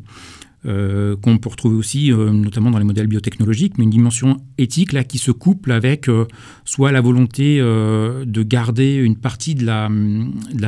Euh, 0.66 1.14
qu'on 1.16 1.36
peut 1.36 1.50
retrouver 1.50 1.76
aussi, 1.76 2.10
euh, 2.10 2.30
notamment 2.30 2.70
dans 2.70 2.78
les 2.78 2.86
modèles 2.86 3.06
biotechnologiques, 3.06 3.76
mais 3.76 3.84
une 3.84 3.90
dimension 3.90 4.38
éthique 4.56 4.94
là 4.94 5.04
qui 5.04 5.18
se 5.18 5.30
couple 5.30 5.72
avec 5.72 6.08
euh, 6.08 6.26
soit 6.64 6.90
la 6.90 7.02
volonté 7.02 7.58
de 7.58 8.42
garder 8.42 8.94
une 8.94 9.16
partie 9.16 9.54
de 9.54 9.66
la, 9.66 9.90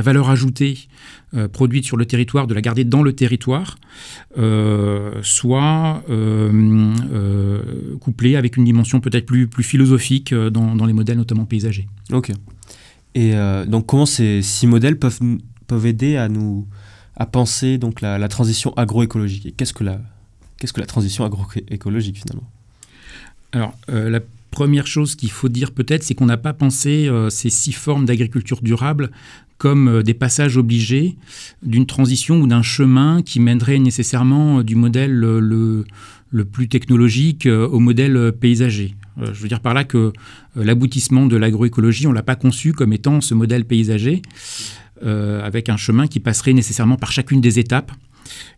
valeur 0.03 0.29
ajoutée 0.29 0.88
produite 1.53 1.85
sur 1.87 1.97
le 1.97 2.05
territoire, 2.05 2.47
de 2.47 2.53
la 2.53 2.61
garder 2.61 2.85
dans 2.85 3.03
le 3.03 3.15
territoire, 3.15 3.79
soit 5.23 6.03
couplée 8.00 8.37
avec 8.37 8.57
une 8.57 8.65
dimension 8.65 9.00
peut-être 9.00 9.25
plus, 9.26 9.47
plus 9.47 9.65
philosophique 9.65 10.35
dans, 10.35 10.76
dans, 10.76 10.87
les 10.87 10.93
modèles 10.93 11.17
notamment 11.17 11.47
paysagers. 11.47 11.88
Ok. 12.12 12.33
Et 13.15 13.33
donc 13.67 13.87
comment 13.87 14.07
ces 14.07 14.43
six 14.43 14.67
modèles 14.67 14.99
peuvent, 14.99 15.21
peuvent 15.67 15.87
aider 15.87 16.17
à 16.17 16.29
nous 16.29 16.67
à 17.17 17.27
penser 17.27 17.79
donc 17.79 18.01
la, 18.01 18.29
transition 18.29 18.73
agroécologique. 18.77 19.47
Et 19.47 19.53
qu'est-ce 19.53 19.73
que 19.73 19.85
la, 19.85 20.01
qu'est-ce 20.59 20.73
que 20.73 20.81
la 20.81 20.87
transition 20.87 21.25
agroécologique 21.25 22.19
finalement? 22.19 22.49
Alors, 23.53 23.75
euh, 23.89 24.11
la 24.11 24.21
première 24.51 24.87
chose 24.87 25.17
qu'il 25.17 25.31
faut 25.31 25.49
dire 25.49 25.73
peut-être, 25.73 26.03
c'est 26.03 26.15
qu'on 26.15 26.27
n'a 26.27 26.37
pas 26.37 26.53
pensé 26.53 27.09
euh, 27.09 27.31
ces 27.31 27.51
six 27.51 27.73
formes 27.73 28.05
d'agriculture 28.05 28.61
durable 28.61 29.11
comme 29.59 29.89
euh, 29.89 30.03
des 30.03 30.15
passages 30.15 30.59
obligés 30.59 31.17
d'une 31.63 31.87
transition 31.87 32.41
ou 32.41 32.47
d'un 32.47 32.63
chemin 32.63 33.23
qui 33.23 33.41
mènerait 33.41 33.79
nécessairement 33.79 34.63
du 34.63 34.75
modèle 34.75 35.13
le, 35.13 35.85
le 36.31 36.45
plus 36.45 36.69
technologique 36.69 37.47
au 37.47 37.79
modèle 37.79 38.33
paysager. 38.33 38.95
Je 39.19 39.41
veux 39.41 39.49
dire 39.49 39.61
par 39.61 39.73
là 39.73 39.85
que 39.85 40.13
l'aboutissement 40.55 41.25
de 41.25 41.37
l'agroécologie, 41.37 42.07
on 42.07 42.11
ne 42.11 42.15
l'a 42.15 42.23
pas 42.23 42.37
conçu 42.37 42.75
comme 42.75 42.93
étant 42.93 43.23
ce 43.23 43.33
modèle 43.33 43.65
paysager. 43.65 44.21
Euh, 45.05 45.43
avec 45.45 45.69
un 45.69 45.76
chemin 45.76 46.07
qui 46.07 46.21
passerait 46.21 46.55
nécessairement 46.55 46.97
par 46.97 47.12
chacune 47.12 47.43
des 47.43 47.59
étapes. 47.59 47.93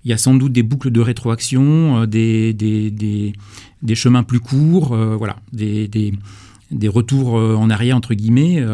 Il 0.04 0.11
y 0.11 0.12
a 0.12 0.16
sans 0.16 0.35
doute 0.35 0.52
des 0.52 0.62
boucles 0.62 0.92
de 0.92 1.00
rétroaction, 1.00 2.02
euh, 2.02 2.07
des, 2.07 2.52
des, 2.52 3.95
chemins 3.97 4.23
plus 4.23 4.38
courts, 4.38 4.92
euh, 4.92 5.16
voilà, 5.16 5.40
des, 5.52 5.88
des, 5.88 6.88
retours 6.88 7.35
en 7.35 7.71
arrière, 7.71 7.97
entre 7.97 8.14
guillemets, 8.14 8.64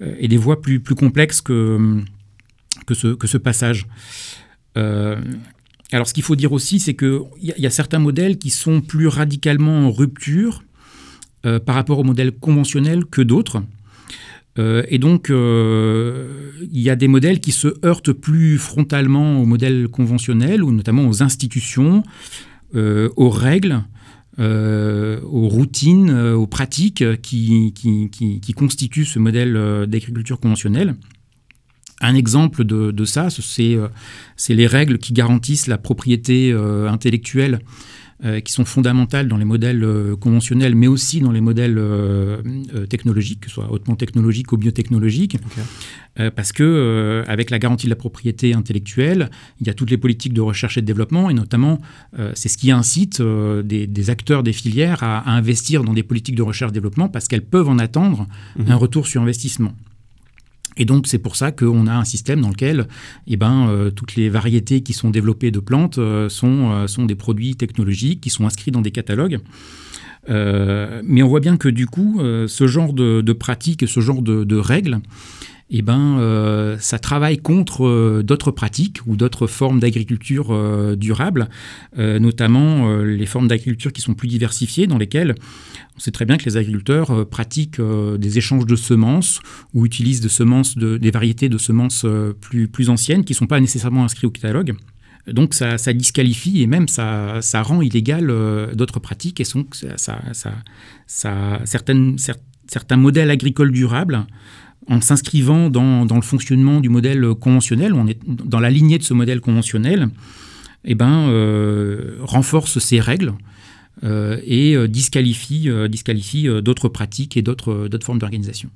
et 0.00 0.28
des 0.28 0.36
voies 0.36 0.62
plus, 0.62 0.78
plus 0.78 0.94
complexes 0.94 1.40
que, 1.40 2.00
que, 2.86 2.94
ce, 2.94 3.08
que 3.08 3.26
ce 3.26 3.38
passage. 3.38 3.86
alors, 4.76 6.06
ce 6.06 6.14
qu'il 6.14 6.22
faut 6.22 6.36
dire 6.36 6.52
aussi, 6.52 6.78
c'est 6.78 6.94
qu'il 6.94 7.22
y, 7.42 7.60
y, 7.60 7.66
a 7.66 7.70
certains 7.70 7.98
modèles 7.98 8.38
qui 8.38 8.50
sont 8.50 8.80
plus 8.80 9.08
radicalement 9.08 9.88
en 9.88 9.90
rupture 9.90 10.62
par 11.42 11.74
rapport 11.74 11.98
au 11.98 12.04
modèle 12.04 12.30
conventionnel 12.30 13.04
que 13.04 13.20
d'autres. 13.20 13.64
Euh, 14.58 14.84
et 14.88 14.98
donc, 14.98 15.30
euh, 15.30 16.52
il 16.72 16.80
y 16.80 16.90
a 16.90 16.96
des 16.96 17.08
modèles 17.08 17.40
qui 17.40 17.52
se 17.52 17.68
heurtent 17.84 18.12
plus 18.12 18.58
frontalement 18.58 19.40
aux 19.40 19.46
modèles 19.46 19.88
conventionnels, 19.88 20.62
ou 20.62 20.70
notamment 20.70 21.08
aux 21.08 21.22
institutions, 21.22 22.02
euh, 22.74 23.08
aux 23.16 23.30
règles, 23.30 23.82
aux 24.36 25.48
routines, 25.48 26.10
aux 26.10 26.48
pratiques 26.48 27.04
qui, 27.22 27.72
qui, 27.72 28.52
constituent 28.52 29.04
ce 29.04 29.20
modèle 29.20 29.86
d'agriculture 29.86 30.40
conventionnelle. 30.40 30.96
Un 32.00 32.16
exemple 32.16 32.64
de, 32.64 32.90
de 32.90 33.04
ça, 33.04 33.28
c'est 33.30 34.54
les 34.54 34.66
règles 34.66 34.98
qui 34.98 35.12
garantissent 35.12 35.68
la 35.68 35.78
propriété 35.78 36.52
intellectuelle 36.52 37.60
qui 38.44 38.52
sont 38.52 38.64
fondamentales 38.64 39.28
dans 39.28 39.36
les 39.36 39.44
modèles 39.44 39.84
euh, 39.84 40.16
conventionnels, 40.16 40.74
mais 40.74 40.86
aussi 40.86 41.20
dans 41.20 41.32
les 41.32 41.40
modèles 41.40 41.76
euh, 41.78 42.40
technologiques, 42.88 43.40
que 43.40 43.48
ce 43.48 43.54
soit 43.54 43.70
hautement 43.70 43.96
technologiques 43.96 44.52
ou 44.52 44.56
biotechnologiques. 44.56 45.38
parce 46.36 46.52
que 46.52 47.24
avec 47.26 47.50
la 47.50 47.58
garantie 47.58 47.86
de 47.86 47.90
la 47.90 47.96
propriété 47.96 48.54
intellectuelle, 48.54 49.30
il 49.60 49.66
y 49.66 49.70
a 49.70 49.74
toutes 49.74 49.90
les 49.90 49.98
politiques 49.98 50.32
de 50.32 50.40
recherche 50.40 50.78
et 50.78 50.80
de 50.80 50.86
développement, 50.86 51.28
et 51.28 51.34
notamment 51.34 51.80
c'est 52.34 52.48
ce 52.48 52.56
qui 52.56 52.70
incite 52.70 53.20
des, 53.20 54.10
acteurs 54.10 54.42
des 54.42 54.52
filières 54.52 55.02
à, 55.02 55.28
investir 55.30 55.82
dans 55.82 55.92
des 55.92 56.04
politiques 56.04 56.36
de 56.36 56.42
recherche 56.42 56.70
et 56.70 56.74
développement 56.74 57.08
parce 57.08 57.26
qu'elles 57.26 57.44
peuvent 57.44 57.68
en 57.68 57.78
attendre 57.78 58.28
mhm. 58.56 58.70
un 58.70 58.76
retour 58.76 59.06
sur 59.08 59.22
investissement. 59.22 59.74
Et 60.76 60.84
donc 60.84 61.06
c'est 61.06 61.18
pour 61.18 61.36
ça 61.36 61.52
qu'on 61.52 61.86
a 61.86 61.94
un 61.94 62.04
système 62.04 62.40
dans 62.40 62.48
lequel 62.48 62.86
eh 63.26 63.36
ben, 63.36 63.68
euh, 63.68 63.90
toutes 63.90 64.16
les 64.16 64.28
variétés 64.28 64.82
qui 64.82 64.92
sont 64.92 65.10
développées 65.10 65.50
de 65.50 65.60
plantes 65.60 65.98
euh, 65.98 66.28
sont, 66.28 66.72
euh, 66.72 66.86
sont 66.86 67.04
des 67.04 67.14
produits 67.14 67.56
technologiques 67.56 68.20
qui 68.20 68.30
sont 68.30 68.46
inscrits 68.46 68.70
dans 68.70 68.82
des 68.82 68.90
catalogues. 68.90 69.38
mais 70.28 71.22
on 71.22 71.28
voit 71.28 71.40
bien 71.40 71.56
que 71.56 71.68
du 71.68 71.86
coup, 71.86 72.20
ce 72.46 72.66
genre 72.66 72.94
de, 72.94 73.20
de 73.20 73.32
pratiques 73.34 73.86
ce 73.86 74.00
genre 74.00 74.22
de 74.22 74.56
règles, 74.56 75.00
eh 75.70 75.82
ben, 75.82 76.18
euh, 76.18 76.76
ça 76.78 76.98
travaille 76.98 77.38
contre 77.38 77.86
euh, 77.86 78.22
d'autres 78.22 78.50
pratiques 78.50 78.98
ou 79.06 79.16
d'autres 79.16 79.46
formes 79.46 79.80
d'agriculture 79.80 80.48
euh, 80.50 80.94
durable, 80.94 81.48
notamment 81.96 82.96
les 82.98 83.26
formes 83.26 83.48
d'agriculture 83.48 83.92
qui 83.92 84.00
sont 84.00 84.14
plus 84.14 84.28
diversifiées, 84.28 84.86
dans 84.86 84.98
lesquelles 84.98 85.34
on 85.96 86.00
sait 86.00 86.10
très 86.10 86.24
bien 86.24 86.36
que 86.36 86.44
les 86.44 86.56
agriculteurs 86.56 87.28
pratiquent 87.28 87.80
des 87.80 88.38
échanges 88.38 88.66
de 88.66 88.76
semences 88.76 89.40
ou 89.72 89.86
utilisent 89.86 90.20
des, 90.20 90.28
semences 90.28 90.76
des 90.76 91.10
variétés 91.10 91.48
de 91.48 91.58
semences 91.58 92.04
plus, 92.40 92.68
plus 92.68 92.90
anciennes 92.90 93.24
qui 93.24 93.32
ne 93.32 93.36
sont 93.36 93.46
pas 93.46 93.60
nécessairement 93.60 94.04
inscrites 94.04 94.24
au 94.24 94.30
catalogue. 94.30 94.74
Donc 95.28 95.54
ça, 95.54 95.76
disqualifie 95.92 96.62
et 96.62 96.66
même 96.66 96.88
ça, 96.88 97.40
ça 97.40 97.62
rend 97.62 97.80
illégal 97.80 98.26
d'autres 98.74 99.00
pratiques 99.00 99.40
et 99.40 99.44
donc 99.54 99.74
ça, 99.74 100.18
ça, 100.32 101.62
certaines, 101.64 102.16
certains 102.66 102.96
modèles 102.96 103.30
agricoles 103.30 103.72
durables 103.72 104.26
en 104.88 105.00
s'inscrivant 105.00 105.70
dans, 105.70 106.04
le 106.04 106.22
fonctionnement 106.22 106.80
du 106.80 106.88
modèle 106.88 107.34
conventionnel, 107.34 107.94
on 107.94 108.06
est 108.06 108.18
dans 108.26 108.60
la 108.60 108.70
lignée 108.70 108.98
de 108.98 109.02
ce 109.02 109.14
modèle 109.14 109.40
conventionnel, 109.40 110.08
eh 110.84 110.94
ben, 110.94 111.28
euh, 111.28 112.18
renforce 112.20 112.78
ces 112.78 113.00
règles 113.00 113.34
euh, 114.02 114.38
et 114.44 114.76
euh, 114.76 114.86
disqualifie, 114.86 115.68
disqualifie 115.88 116.48
d'autres 116.62 116.88
pratiques 116.88 117.36
et 117.36 117.42
d'autres 117.42 117.88
formes 118.02 118.18
d'organisation. 118.18 118.70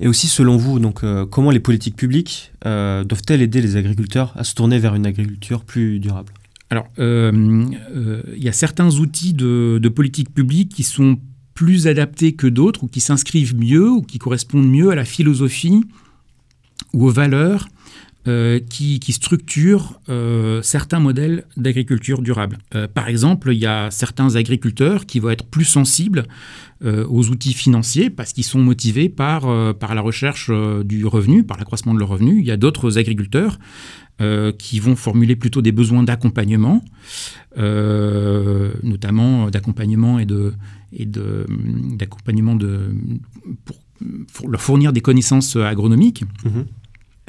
Et 0.00 0.06
aussi, 0.06 0.28
selon 0.28 0.56
vous, 0.56 0.78
donc, 0.78 1.02
comment 1.30 1.50
les 1.50 1.60
politiques 1.60 1.96
publiques 1.96 2.52
doivent-elles 2.62 3.42
aider 3.42 3.60
les 3.60 3.76
agriculteurs 3.76 4.32
à 4.36 4.44
se 4.44 4.54
tourner 4.54 4.78
vers 4.78 4.94
une 4.94 5.04
agriculture 5.04 5.64
plus 5.64 5.98
durable? 5.98 6.32
Alors, 6.70 6.86
il 6.96 7.74
y 8.36 8.48
a 8.48 8.52
certains 8.52 8.88
outils 8.98 9.34
de, 9.34 9.78
de 9.82 9.88
politique 9.88 10.32
publique 10.32 10.72
qui 10.72 10.84
sont 10.84 11.18
plus 11.54 11.86
adaptés 11.86 12.34
que 12.34 12.46
d'autres 12.46 12.84
ou 12.84 12.88
qui 12.88 13.00
s'inscrivent 13.00 13.56
mieux 13.56 13.88
ou 13.88 14.02
qui 14.02 14.18
correspondent 14.18 14.68
mieux 14.68 14.90
à 14.90 14.94
la 14.94 15.04
philosophie 15.04 15.84
ou 16.92 17.06
aux 17.06 17.10
valeurs 17.10 17.68
euh, 18.26 18.58
qui, 18.58 19.00
structurent 19.12 20.00
euh, 20.08 20.62
certains 20.62 20.98
modèles 20.98 21.44
d'agriculture 21.58 22.22
durable. 22.22 22.56
Euh, 22.74 22.88
par 22.88 23.08
exemple, 23.08 23.50
il 23.52 23.58
y 23.58 23.66
a 23.66 23.90
certains 23.90 24.36
agriculteurs 24.36 25.04
qui 25.04 25.20
vont 25.20 25.28
être 25.28 25.44
plus 25.44 25.66
sensibles 25.66 26.24
aux 26.84 27.30
outils 27.30 27.54
financiers 27.54 28.10
parce 28.10 28.34
qu'ils 28.34 28.44
sont 28.44 28.58
motivés 28.58 29.08
par, 29.08 29.74
par 29.76 29.94
la 29.94 30.02
recherche 30.02 30.50
du 30.84 31.06
revenu, 31.06 31.42
par 31.42 31.56
l'accroissement 31.56 31.94
de 31.94 31.98
leur 31.98 32.08
revenu. 32.08 32.40
Il 32.40 32.44
y 32.44 32.50
a 32.50 32.58
d'autres 32.58 32.98
agriculteurs 32.98 33.58
qui 34.58 34.80
vont 34.80 34.96
formuler 34.96 35.36
plutôt 35.36 35.62
des 35.62 35.72
besoins 35.72 36.02
d'accompagnement, 36.02 36.84
notamment 37.56 39.50
d'accompagnement 39.50 40.18
et 40.18 40.26
de, 40.26 40.54
d'accompagnement 41.96 42.56
pour, 43.64 44.48
leur 44.48 44.60
fournir 44.60 44.92
des 44.92 45.00
connaissances 45.00 45.56
agronomiques. 45.56 46.24
Mhm. 46.44 46.66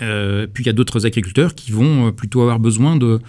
Euh, 0.01 0.45
puis 0.51 0.63
il 0.63 0.67
y 0.67 0.69
a 0.69 0.73
d'autres 0.73 1.05
agriculteurs 1.05 1.55
qui 1.55 1.71
vont 1.71 2.07
euh, 2.07 2.11
plutôt 2.11 2.41
avoir 2.41 2.59
besoin 2.59 2.97
de, 2.97 3.19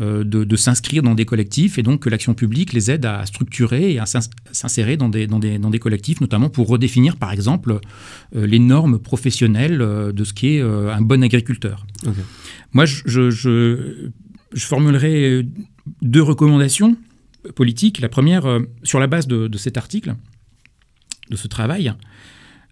euh, 0.00 0.22
de, 0.22 0.56
s'inscrire 0.56 1.02
dans 1.02 1.14
des 1.14 1.24
collectifs 1.24 1.78
et 1.78 1.82
donc 1.82 2.00
que 2.00 2.10
l'action 2.10 2.34
publique 2.34 2.74
les 2.74 2.90
aide 2.90 3.06
à 3.06 3.24
structurer 3.24 3.92
et 3.92 3.98
à 3.98 4.04
s'insérer 4.04 4.98
dans 4.98 5.08
des, 5.08 5.26
dans, 5.26 5.38
des, 5.38 5.58
dans 5.58 5.70
des, 5.70 5.78
collectifs, 5.78 6.20
notamment 6.20 6.50
pour 6.50 6.68
redéfinir 6.68 7.16
par 7.16 7.32
exemple 7.32 7.80
les 8.34 8.58
normes 8.58 8.98
professionnelles 8.98 9.78
de 9.78 10.24
ce 10.24 10.34
qui 10.34 10.56
est 10.56 10.60
un 10.60 11.00
bon 11.00 11.22
agriculteur. 11.24 11.86
Moi, 12.72 12.84
je, 12.84 13.02
je, 13.06 13.30
je, 13.30 14.10
je, 14.52 14.66
formulerai 14.66 15.46
deux 16.02 16.22
recommandations 16.22 16.96
politiques. 17.54 18.00
La 18.00 18.10
première, 18.10 18.60
sur 18.82 19.00
la 19.00 19.06
base 19.06 19.26
de, 19.26 19.48
de 19.48 19.58
cet 19.58 19.78
article, 19.78 20.14
de 21.30 21.36
ce 21.36 21.48
travail, 21.48 21.94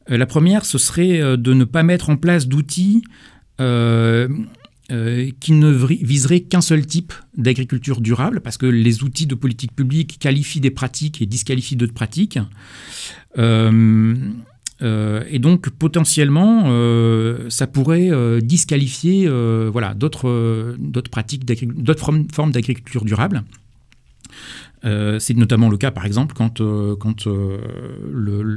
la 0.09 0.27
première, 0.27 0.67
ce 0.67 0.77
serait 0.77 1.39
de 1.39 1.53
ne 1.55 1.65
pas 1.65 1.83
mettre 1.83 2.11
en 2.11 2.17
place 2.17 2.47
d'outils 2.47 3.03
euh, 3.61 4.29
euh, 4.91 5.31
qui 5.39 5.53
ne 5.53 5.71
viserait 5.71 6.41
qu'un 6.41 6.63
seul 6.63 6.87
type 6.87 7.13
d'agriculture 7.37 8.01
durable, 8.01 8.41
parce 8.41 8.57
que 8.57 8.65
les 8.65 9.03
outils 9.03 9.27
de 9.27 9.35
politique 9.35 9.77
publique 9.77 10.19
qualifient 10.19 10.61
des 10.63 10.71
pratiques 10.71 11.21
et 11.21 11.27
disqualifient 11.27 11.77
d'autres 11.77 11.93
pratiques. 11.93 12.39
Euh, 13.37 14.15
et 14.81 15.39
donc 15.41 15.69
potentiellement, 15.69 16.71
ça 17.51 17.67
pourrait 17.67 18.41
disqualifier 18.41 19.29
voilà, 19.71 19.93
d'autres 19.93 20.75
pratiques, 21.11 21.45
d'autres 21.45 22.11
formes 22.33 22.53
d'agriculture 22.53 23.05
durable. 23.05 23.43
c'est 24.83 25.37
notamment 25.37 25.69
le 25.69 25.77
cas, 25.77 25.91
par 25.91 26.07
exemple, 26.07 26.35
quand, 26.35 26.63
quand 26.99 27.27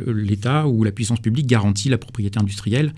l'État 0.07 0.65
ou 0.69 0.85
la 0.85 0.93
puissance 0.93 1.19
publique 1.19 1.47
garantit 1.47 1.89
la 1.89 1.97
propriété 1.97 2.39
industrielle 2.39 2.93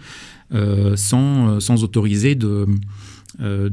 sans, 0.95 1.49
euh, 1.49 1.59
sans, 1.59 1.83
autoriser 1.83 2.35
de, 2.35 2.65
euh, 3.41 3.69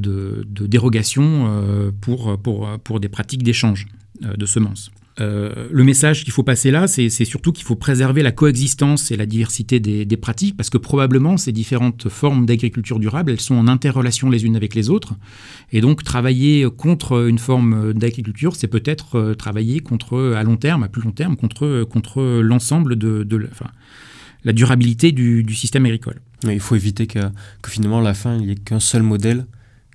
dérogation 0.47 1.93
pour, 2.01 3.01
des 3.01 3.09
pratiques 3.09 3.43
d'échange 3.43 3.87
de 4.21 4.47
semences. 4.47 4.91
le 5.19 5.83
message 5.85 6.25
qu'il 6.25 6.33
faut 6.33 6.43
passer 6.43 6.71
là, 6.71 6.87
c'est 6.87 7.11
surtout 7.11 7.53
qu'il 7.53 7.65
faut 7.65 7.77
préserver 7.77 8.23
la 8.23 8.33
coexistence 8.33 9.11
et 9.11 9.17
la 9.17 9.27
diversité 9.27 9.79
des, 9.81 10.17
pratiques, 10.17 10.57
parce 10.57 10.71
que 10.71 10.79
probablement 10.79 11.37
ces 11.37 11.53
différentes 11.53 12.09
formes 12.09 12.47
d'agriculture 12.47 12.99
durable, 12.99 13.33
elles 13.33 13.41
sont 13.41 13.57
en 13.57 13.69
interrelation 13.69 14.31
les 14.31 14.47
unes 14.47 14.57
avec 14.57 14.75
les 14.75 14.89
autres. 14.89 15.15
Et 15.73 15.83
donc 15.83 16.05
travailler 16.05 16.67
contre 16.75 17.29
une 17.29 17.39
forme 17.39 17.93
d'agriculture, 17.93 18.57
c'est 18.57 18.69
peut-être 18.69 19.35
travailler 19.35 19.81
contre, 19.81 20.35
à 20.35 20.43
long 20.43 20.57
terme, 20.57 20.83
à 20.83 20.89
plus 20.89 21.03
long 21.03 21.13
terme, 21.13 21.37
contre, 21.37 22.23
l'ensemble 22.41 22.97
de, 22.97 23.27
la 24.45 24.53
durabilité 24.53 25.13
du, 25.13 25.43
du 25.43 25.55
système 25.55 25.85
agricole 25.85 26.21
il 26.49 26.61
faut 26.61 26.77
éviter 26.77 27.07
que, 27.07 27.21
finalement, 27.67 27.99
à 27.99 28.03
la 28.03 28.15
fin, 28.15 28.37
il 28.37 28.47
n'y 28.47 28.53
ait 28.53 28.57
qu'un 28.57 28.81
seul 28.81 29.03
modèle 29.03 29.47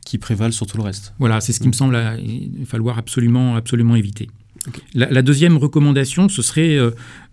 qui 0.05 0.17
prévale 0.17 0.53
sur 0.53 0.67
tout 0.67 0.77
le 0.77 0.83
reste. 0.83 1.13
Voilà, 1.17 1.41
c'est 1.41 1.51
ce 1.51 1.59
qui 1.59 1.67
me 1.67 1.73
semble 1.73 1.97
il 2.23 2.65
falloir 2.65 2.97
absolument, 2.97 3.55
absolument 3.55 3.95
éviter. 3.95 4.29
La, 4.93 5.21
deuxième 5.21 5.57
recommandation, 5.57 6.27
ce 6.29 6.41
serait 6.41 6.75
euh, 6.75 6.91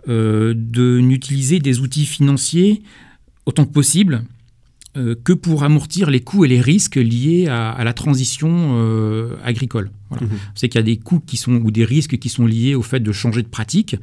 euh, 0.09 0.55
de 0.57 1.01
n'utiliser 1.01 1.61
des 1.61 1.81
outils 1.81 2.05
financiers 2.05 2.83
autant 3.47 3.65
que 3.65 3.73
possible 3.73 4.25
euh, 4.99 5.15
que 5.25 5.33
pour 5.33 5.65
amortir 5.65 6.11
les 6.11 6.21
coûts 6.21 6.45
et 6.45 6.49
les 6.49 6.61
risques 6.61 6.97
liés 6.97 7.49
à, 7.49 7.83
la 7.83 7.95
transition 7.95 9.37
agricole. 9.43 9.91
Voilà. 10.11 10.27
Mhm. 10.27 10.33
On 10.33 10.57
sait 10.57 10.69
qu'il 10.69 10.79
y 10.79 10.83
a 10.83 10.85
des 10.85 10.99
coûts 10.99 11.21
qui 11.21 11.39
sont, 11.39 11.55
ou 11.55 11.71
des 11.71 11.87
risques 11.87 12.19
qui 12.19 12.29
sont 12.29 12.47
liés 12.47 12.75
au 12.75 12.83
fait 12.83 13.01
de 13.01 13.13
changer 13.13 13.43
de 13.43 13.49
pratique. 13.49 13.97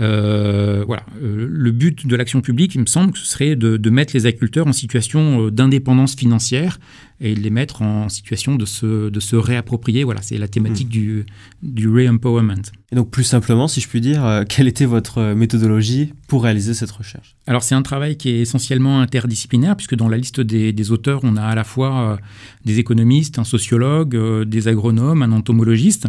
Euh, 0.00 0.82
voilà. 0.86 1.04
Euh, 1.22 1.46
le 1.48 1.70
but 1.70 2.06
de 2.06 2.16
l'action 2.16 2.40
publique, 2.40 2.74
il 2.74 2.80
me 2.80 2.86
semble, 2.86 3.16
ce 3.16 3.24
serait 3.24 3.56
de, 3.56 3.90
mettre 3.90 4.14
les 4.14 4.26
agriculteurs 4.26 4.66
en 4.66 4.72
situation 4.72 5.46
euh, 5.46 5.50
d'indépendance 5.50 6.16
financière 6.16 6.80
et 7.20 7.34
de 7.34 7.40
les 7.40 7.50
mettre 7.50 7.82
en 7.82 8.08
situation 8.08 8.56
de 8.56 8.64
se, 8.66 9.08
de 9.08 9.20
se 9.20 9.36
réapproprier. 9.36 10.02
Voilà, 10.02 10.20
c'est 10.20 10.36
la 10.36 10.48
thématique 10.48 10.88
hmm. 10.88 10.90
du, 10.90 11.26
du 11.62 11.88
re-empowerment. 11.88 12.62
Et 12.90 12.96
donc, 12.96 13.10
plus 13.10 13.24
simplement, 13.24 13.68
si 13.68 13.80
je 13.80 13.88
puis 13.88 14.00
dire, 14.00 14.44
quelle 14.48 14.66
était 14.66 14.84
votre 14.84 15.34
méthodologie 15.34 16.12
pour 16.26 16.42
réaliser 16.42 16.74
cette 16.74 16.90
recherche? 16.90 17.36
Alors, 17.46 17.62
c'est 17.62 17.74
un 17.74 17.82
travail 17.82 18.16
qui 18.16 18.30
est 18.30 18.40
essentiellement 18.40 19.00
interdisciplinaire, 19.00 19.76
puisque 19.76 19.94
dans 19.94 20.08
la 20.08 20.16
liste 20.16 20.40
des, 20.40 20.72
des 20.72 20.90
auteurs, 20.90 21.20
on 21.22 21.36
a 21.36 21.42
à 21.42 21.54
la 21.54 21.64
fois 21.64 22.18
des 22.64 22.78
économistes, 22.80 23.38
un 23.38 23.44
sociologue, 23.44 24.44
des 24.44 24.68
agronomes, 24.68 25.22
un 25.22 25.32
entomologiste. 25.32 26.08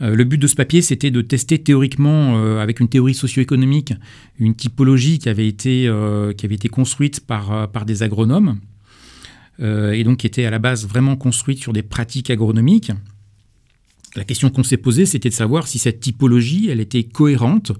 Euh, 0.00 0.14
le 0.14 0.24
but 0.24 0.38
de 0.38 0.46
ce 0.46 0.54
papier, 0.54 0.82
c'était 0.82 1.10
de 1.10 1.20
tester 1.20 1.58
théoriquement, 1.58 2.38
euh, 2.38 2.58
avec 2.58 2.80
une 2.80 2.88
théorie 2.88 3.14
socio-économique, 3.14 3.94
une 4.38 4.54
typologie 4.54 5.18
qui 5.18 5.28
avait 5.28 5.48
été, 5.48 5.88
euh, 5.88 6.32
construite 6.70 7.26
par, 7.26 7.68
des 7.86 8.02
agronomes, 8.02 8.58
et 9.60 10.04
donc 10.04 10.18
qui 10.18 10.26
était 10.28 10.44
à 10.44 10.50
la 10.50 10.60
base 10.60 10.86
vraiment 10.86 11.16
construite 11.16 11.58
sur 11.58 11.72
des 11.72 11.82
pratiques 11.82 12.30
agronomiques. 12.30 12.92
La 14.14 14.24
question 14.24 14.50
qu'on 14.50 14.62
s'est 14.62 14.76
posée, 14.76 15.04
c'était 15.04 15.28
de 15.30 15.34
savoir 15.34 15.66
si 15.66 15.78
cette 15.78 16.00
typologie, 16.00 16.68
elle 16.70 16.80
était 16.80 17.02
cohérente 17.02 17.72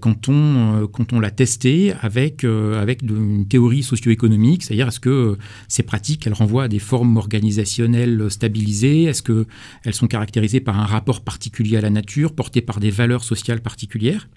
quand 0.00 0.28
on, 0.28 0.82
euh, 0.82 0.86
quand 0.86 1.12
on 1.12 1.18
l'a 1.18 1.32
testé 1.32 1.94
avec, 2.00 2.44
euh, 2.44 2.86
une 3.02 3.48
théorie 3.48 3.82
socio-économique, 3.82 4.62
c'est-à-dire 4.62 4.88
est-ce 4.88 5.00
que 5.00 5.36
ces 5.66 5.82
pratiques, 5.82 6.26
elles 6.26 6.32
renvoient 6.32 6.64
à 6.64 6.68
des 6.68 6.78
formes 6.78 7.16
organisationnelles 7.16 8.30
stabilisées, 8.30 9.04
est-ce 9.04 9.22
qu'elles 9.22 9.94
sont 9.94 10.06
caractérisées 10.06 10.60
par 10.60 10.78
un 10.78 10.86
rapport 10.86 11.22
particulier 11.22 11.76
à 11.76 11.80
la 11.80 11.90
nature, 11.90 12.34
porté 12.34 12.60
par 12.60 12.78
des 12.78 12.90
valeurs 12.90 13.24
sociales 13.24 13.62
particulières? 13.62 14.28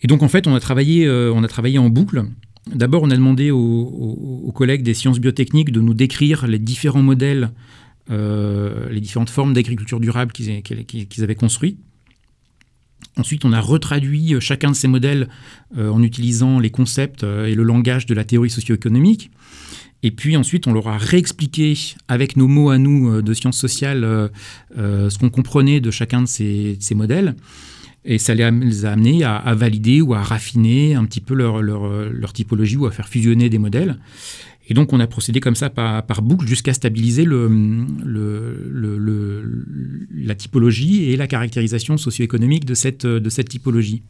Et 0.00 0.06
donc 0.06 0.22
en 0.22 0.28
fait, 0.28 0.46
on 0.46 0.54
a 0.54 0.60
travaillé, 0.60 1.08
on 1.08 1.44
a 1.44 1.48
travaillé 1.48 1.78
en 1.78 1.90
boucle. 1.90 2.24
D'abord, 2.74 3.02
on 3.02 3.10
a 3.10 3.16
demandé 3.16 3.50
aux, 3.50 4.52
collègues 4.54 4.82
des 4.82 4.94
sciences 4.94 5.18
biotechniques 5.18 5.72
de 5.72 5.80
nous 5.80 5.92
décrire 5.92 6.46
les 6.46 6.58
différents 6.58 7.02
modèles, 7.02 7.50
les 8.08 9.00
différentes 9.00 9.28
formes 9.28 9.52
d'agriculture 9.52 10.00
durable 10.00 10.32
qu'ils 10.32 11.22
avaient 11.22 11.34
construits. 11.34 11.76
Ensuite, 13.16 13.44
on 13.44 13.52
a 13.52 13.60
retraduit 13.60 14.34
euh, 14.34 14.40
chacun 14.40 14.70
de 14.70 14.76
ces 14.76 14.88
modèles 14.88 15.28
euh, 15.76 15.90
en 15.90 16.02
utilisant 16.02 16.58
les 16.58 16.70
concepts 16.70 17.24
euh, 17.24 17.46
et 17.46 17.54
le 17.54 17.62
langage 17.62 18.06
de 18.06 18.14
la 18.14 18.24
théorie 18.24 18.50
socio-économique. 18.50 19.30
Et 20.02 20.10
puis 20.10 20.36
ensuite, 20.36 20.66
on 20.66 20.72
leur 20.72 20.88
a 20.88 20.96
réexpliqué 20.96 21.76
avec 22.08 22.36
nos 22.36 22.48
mots 22.48 22.70
à 22.70 22.78
nous 22.78 23.20
de 23.20 23.34
sciences 23.34 23.58
sociales 23.58 24.30
ce 24.74 25.18
qu'on 25.18 25.28
comprenait 25.28 25.80
de 25.80 25.90
chacun 25.90 26.22
de 26.22 26.26
ces, 26.26 26.94
modèles. 26.94 27.34
Et 28.06 28.16
ça 28.16 28.34
les 28.34 28.44
a, 28.44 28.46
amenés 28.92 29.24
à, 29.24 29.54
valider 29.54 30.00
ou 30.00 30.14
à 30.14 30.22
raffiner 30.22 30.94
un 30.94 31.04
petit 31.04 31.20
peu 31.20 31.34
leur, 31.34 31.60
leur, 31.60 32.32
typologie 32.32 32.78
ou 32.78 32.86
à 32.86 32.90
faire 32.90 33.10
fusionner 33.10 33.50
des 33.50 33.58
modèles. 33.58 33.98
Et 34.70 34.74
donc, 34.74 34.92
on 34.92 35.00
a 35.00 35.06
procédé 35.08 35.40
comme 35.40 35.56
ça 35.56 35.68
par, 35.68 36.22
boucle 36.22 36.46
jusqu'à 36.46 36.72
stabiliser 36.72 37.26
la 40.14 40.34
typologie 40.36 41.10
et 41.10 41.16
la 41.16 41.26
caractérisation 41.26 41.96
socio-économique 41.96 42.64
de 42.64 42.74
cette, 42.74 43.04
typologie. 43.48 44.02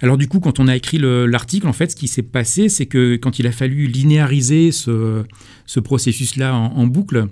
Alors 0.00 0.16
du 0.16 0.28
coup, 0.28 0.38
quand 0.40 0.60
on 0.60 0.68
a 0.68 0.76
écrit 0.76 0.98
l'article, 0.98 1.68
en 1.68 1.72
fait, 1.72 1.92
ce 1.92 1.96
qui 1.96 2.08
s'est 2.08 2.22
passé, 2.22 2.68
c'est 2.68 2.86
que 2.86 3.16
quand 3.16 3.38
il 3.38 3.46
a 3.46 3.52
fallu 3.52 3.86
linéariser 3.86 4.72
ce, 4.72 5.24
ce 5.66 5.80
processus-là 5.80 6.54
en, 6.54 6.86
boucle, 6.86 7.28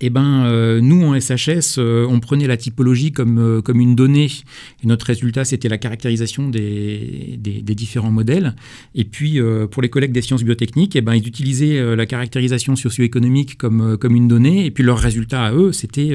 eh 0.00 0.10
ben, 0.10 0.44
euh, 0.44 0.80
nous, 0.82 1.04
en 1.04 1.18
SHS, 1.18 1.78
euh, 1.78 2.06
on 2.06 2.20
prenait 2.20 2.46
la 2.46 2.58
typologie 2.58 3.12
comme, 3.12 3.38
euh, 3.38 3.62
comme 3.62 3.80
une 3.80 3.94
donnée. 3.94 4.30
Et 4.82 4.86
notre 4.86 5.06
résultat, 5.06 5.46
c'était 5.46 5.70
la 5.70 5.78
caractérisation 5.78 6.50
des, 6.50 7.38
des, 7.38 7.74
différents 7.74 8.10
modèles. 8.10 8.54
Et 8.94 9.04
puis, 9.04 9.38
pour 9.70 9.82
les 9.82 9.88
collègues 9.88 10.12
des 10.12 10.22
sciences 10.22 10.42
biotechniques, 10.42 10.96
eh 10.96 11.00
ben, 11.00 11.14
ils 11.14 11.26
utilisaient 11.26 11.94
la 11.94 12.06
caractérisation 12.06 12.74
socio-économique 12.74 13.58
comme, 13.58 13.98
comme 13.98 14.16
une 14.16 14.28
donnée. 14.28 14.64
Et 14.64 14.70
puis, 14.70 14.82
leur 14.82 14.98
résultat 14.98 15.44
à 15.44 15.52
eux, 15.52 15.72
c'était 15.72 16.12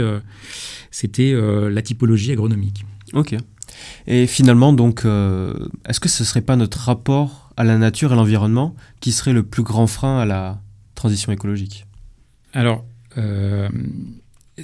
c'était 0.89 1.35
la 1.69 1.81
typologie 1.83 2.31
agronomique. 2.31 2.83
OK. 3.13 3.35
Et 4.07 4.25
finalement, 4.25 4.73
donc, 4.73 5.05
est-ce 5.87 5.99
que 5.99 6.09
ce 6.09 6.23
ne 6.23 6.25
serait 6.25 6.41
pas 6.41 6.55
notre 6.55 6.79
rapport 6.79 7.51
à 7.57 7.63
la 7.63 7.77
nature 7.77 8.09
et 8.09 8.13
à 8.13 8.15
l'environnement 8.15 8.75
qui 9.01 9.11
serait 9.11 9.33
le 9.33 9.43
plus 9.43 9.63
grand 9.63 9.85
frein 9.85 10.19
à 10.19 10.25
la 10.25 10.61
transition 10.95 11.31
écologique? 11.31 11.85
Alors, 12.53 12.85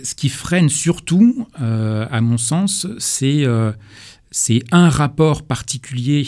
ce 0.04 0.16
qui 0.16 0.30
freine 0.30 0.70
surtout, 0.70 1.48
euh, 1.62 2.08
à 2.10 2.22
mon 2.22 2.38
sens, 2.38 2.88
euh, 3.22 3.74
c'est 4.32 4.64
un 4.72 4.90
rapport 4.90 5.44
particulier, 5.44 6.28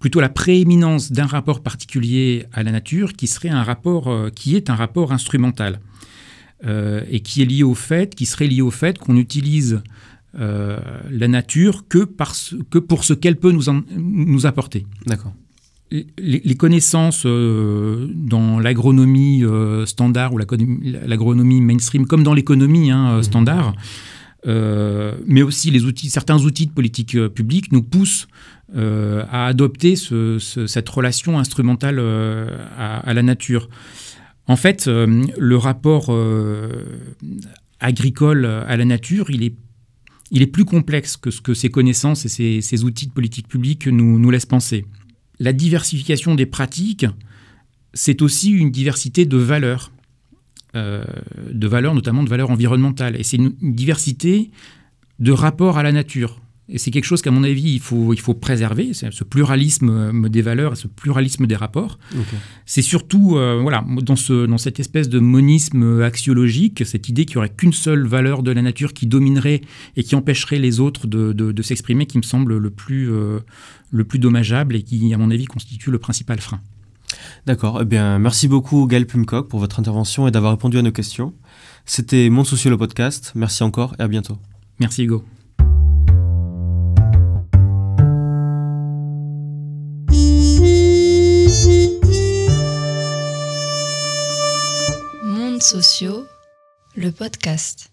plutôt 0.00 0.20
la 0.20 0.28
prééminence 0.28 1.12
d'un 1.12 1.26
rapport 1.26 1.62
particulier 1.62 2.46
à 2.52 2.62
la 2.62 2.72
nature, 2.72 3.12
qui 3.12 3.26
serait 3.26 3.48
un 3.48 3.62
rapport, 3.62 4.30
qui 4.34 4.56
est 4.56 4.70
un 4.70 4.74
rapport 4.74 5.12
instrumental 5.12 5.80
et 6.64 7.20
qui 7.20 7.42
est 7.42 7.44
lié 7.44 7.62
au 7.62 7.74
fait, 7.74 8.16
qui 8.16 8.26
serait 8.26 8.48
lié 8.48 8.62
au 8.62 8.72
fait 8.72 8.98
qu'on 8.98 9.16
utilise 9.16 9.80
la 10.34 11.28
nature 11.28 11.86
que, 11.88 12.04
parce, 12.04 12.54
que 12.70 12.78
pour 12.78 13.04
ce 13.04 13.12
qu'elle 13.12 13.36
peut 13.36 13.52
nous, 13.52 13.64
nous 13.96 14.46
apporter. 14.46 14.86
D'accord 15.06 15.34
les, 15.90 16.54
connaissances 16.56 17.24
euh, 17.24 18.08
dans 18.12 18.60
l'agronomie 18.60 19.44
euh, 19.44 19.86
standard 19.86 20.34
ou 20.34 20.38
l'agronomie 20.38 21.60
mainstream, 21.60 22.06
comme 22.06 22.22
dans 22.22 22.34
l'économie 22.34 22.90
hein, 22.90 23.10
euh, 23.10 23.18
mmh. 23.18 23.22
standard, 23.22 23.74
mais 24.46 25.42
aussi 25.42 25.70
les 25.70 25.84
outils, 25.84 26.10
certains 26.10 26.38
outils 26.38 26.66
de 26.66 26.72
politique 26.72 27.18
publique 27.28 27.72
nous 27.72 27.82
poussent 27.82 28.28
à 28.74 29.46
adopter 29.46 29.94
cette 29.96 30.88
relation 30.88 31.38
instrumentale 31.38 31.98
à, 31.98 33.12
la 33.12 33.22
nature. 33.22 33.68
En 34.46 34.56
fait, 34.56 34.86
le 34.86 35.56
rapport 35.56 36.16
agricole 37.80 38.46
à 38.46 38.76
la 38.76 38.84
nature, 38.86 39.28
il 39.30 39.42
est, 39.42 39.54
il 40.30 40.40
est 40.40 40.46
plus 40.46 40.64
complexe 40.64 41.18
que 41.18 41.30
ce 41.30 41.42
que 41.42 41.52
ces 41.52 41.68
connaissances 41.68 42.24
et 42.24 42.28
ces, 42.28 42.60
ces 42.62 42.84
outils 42.84 43.08
de 43.08 43.12
politique 43.12 43.48
publique 43.48 43.86
nous, 43.86 44.18
nous 44.18 44.30
laissent 44.30 44.46
penser. 44.46 44.86
La 45.40 45.52
diversification 45.52 46.34
des 46.34 46.46
pratiques, 46.46 47.06
c'est 47.94 48.22
aussi 48.22 48.50
une 48.50 48.70
diversité 48.70 49.24
de 49.24 49.36
valeurs, 49.36 49.92
euh, 50.74 51.04
de 51.50 51.66
valeurs 51.66 51.94
notamment 51.94 52.22
de 52.22 52.28
valeurs 52.28 52.50
environnementales. 52.50 53.16
Et 53.16 53.22
c'est 53.22 53.36
une, 53.36 53.54
diversité 53.60 54.50
de 55.18 55.32
rapports 55.32 55.78
à 55.78 55.82
la 55.82 55.92
nature. 55.92 56.40
Et 56.70 56.78
c'est 56.78 56.90
quelque 56.90 57.04
chose 57.04 57.22
qu'à 57.22 57.30
mon 57.30 57.44
avis, 57.44 57.72
il 57.74 57.80
faut, 57.80 58.12
il 58.12 58.20
faut 58.20 58.34
préserver, 58.34 58.92
ce 58.92 59.24
pluralisme 59.24 59.88
euh, 59.90 60.28
des 60.28 60.42
valeurs 60.42 60.74
et 60.74 60.76
ce 60.76 60.86
pluralisme 60.86 61.46
des 61.46 61.56
rapports. 61.56 61.98
C'est 62.66 62.82
surtout, 62.82 63.36
euh, 63.36 63.58
voilà, 63.62 63.84
dans, 64.02 64.16
ce, 64.16 64.46
dans 64.46 64.58
cette 64.58 64.78
espèce 64.78 65.08
de 65.08 65.18
monisme 65.18 66.02
axiologique, 66.02 66.84
cette 66.84 67.08
idée 67.08 67.24
qu'il 67.24 67.36
n'y 67.36 67.38
aurait 67.38 67.54
qu'une 67.54 67.72
seule 67.72 68.06
valeur 68.06 68.42
de 68.42 68.50
la 68.50 68.62
nature 68.62 68.92
qui 68.92 69.06
dominerait 69.06 69.62
et 69.96 70.02
qui 70.02 70.14
empêcherait 70.14 70.58
les 70.58 70.80
autres 70.80 71.06
de, 71.06 71.32
de, 71.32 71.62
s'exprimer, 71.62 72.06
qui 72.06 72.18
me 72.18 72.22
semble 72.22 72.58
le 72.58 72.70
plus, 72.70 73.10
le 73.90 74.04
plus 74.04 74.18
dommageable 74.18 74.76
et 74.76 74.82
qui, 74.82 75.12
à 75.14 75.18
mon 75.18 75.30
avis, 75.30 75.46
constitue 75.46 75.90
le 75.90 75.98
principal 75.98 76.38
frein. 76.40 76.60
D'accord. 77.46 77.78
Eh 77.82 77.84
bien, 77.84 78.18
merci 78.18 78.48
beaucoup 78.48 78.86
Gaël 78.86 79.06
Plumcock 79.06 79.48
pour 79.48 79.60
votre 79.60 79.80
intervention 79.80 80.28
et 80.28 80.30
d'avoir 80.30 80.52
répondu 80.52 80.78
à 80.78 80.82
nos 80.82 80.92
questions. 80.92 81.32
C'était 81.86 82.28
Monde 82.28 82.46
Social 82.46 82.72
le 82.72 82.78
podcast. 82.78 83.32
Merci 83.34 83.62
encore 83.62 83.94
et 83.98 84.02
à 84.02 84.08
bientôt. 84.08 84.38
Merci 84.78 85.04
Hugo. 85.04 85.24
Sociaux, 95.60 96.26
le 96.94 97.10
podcast. 97.10 97.90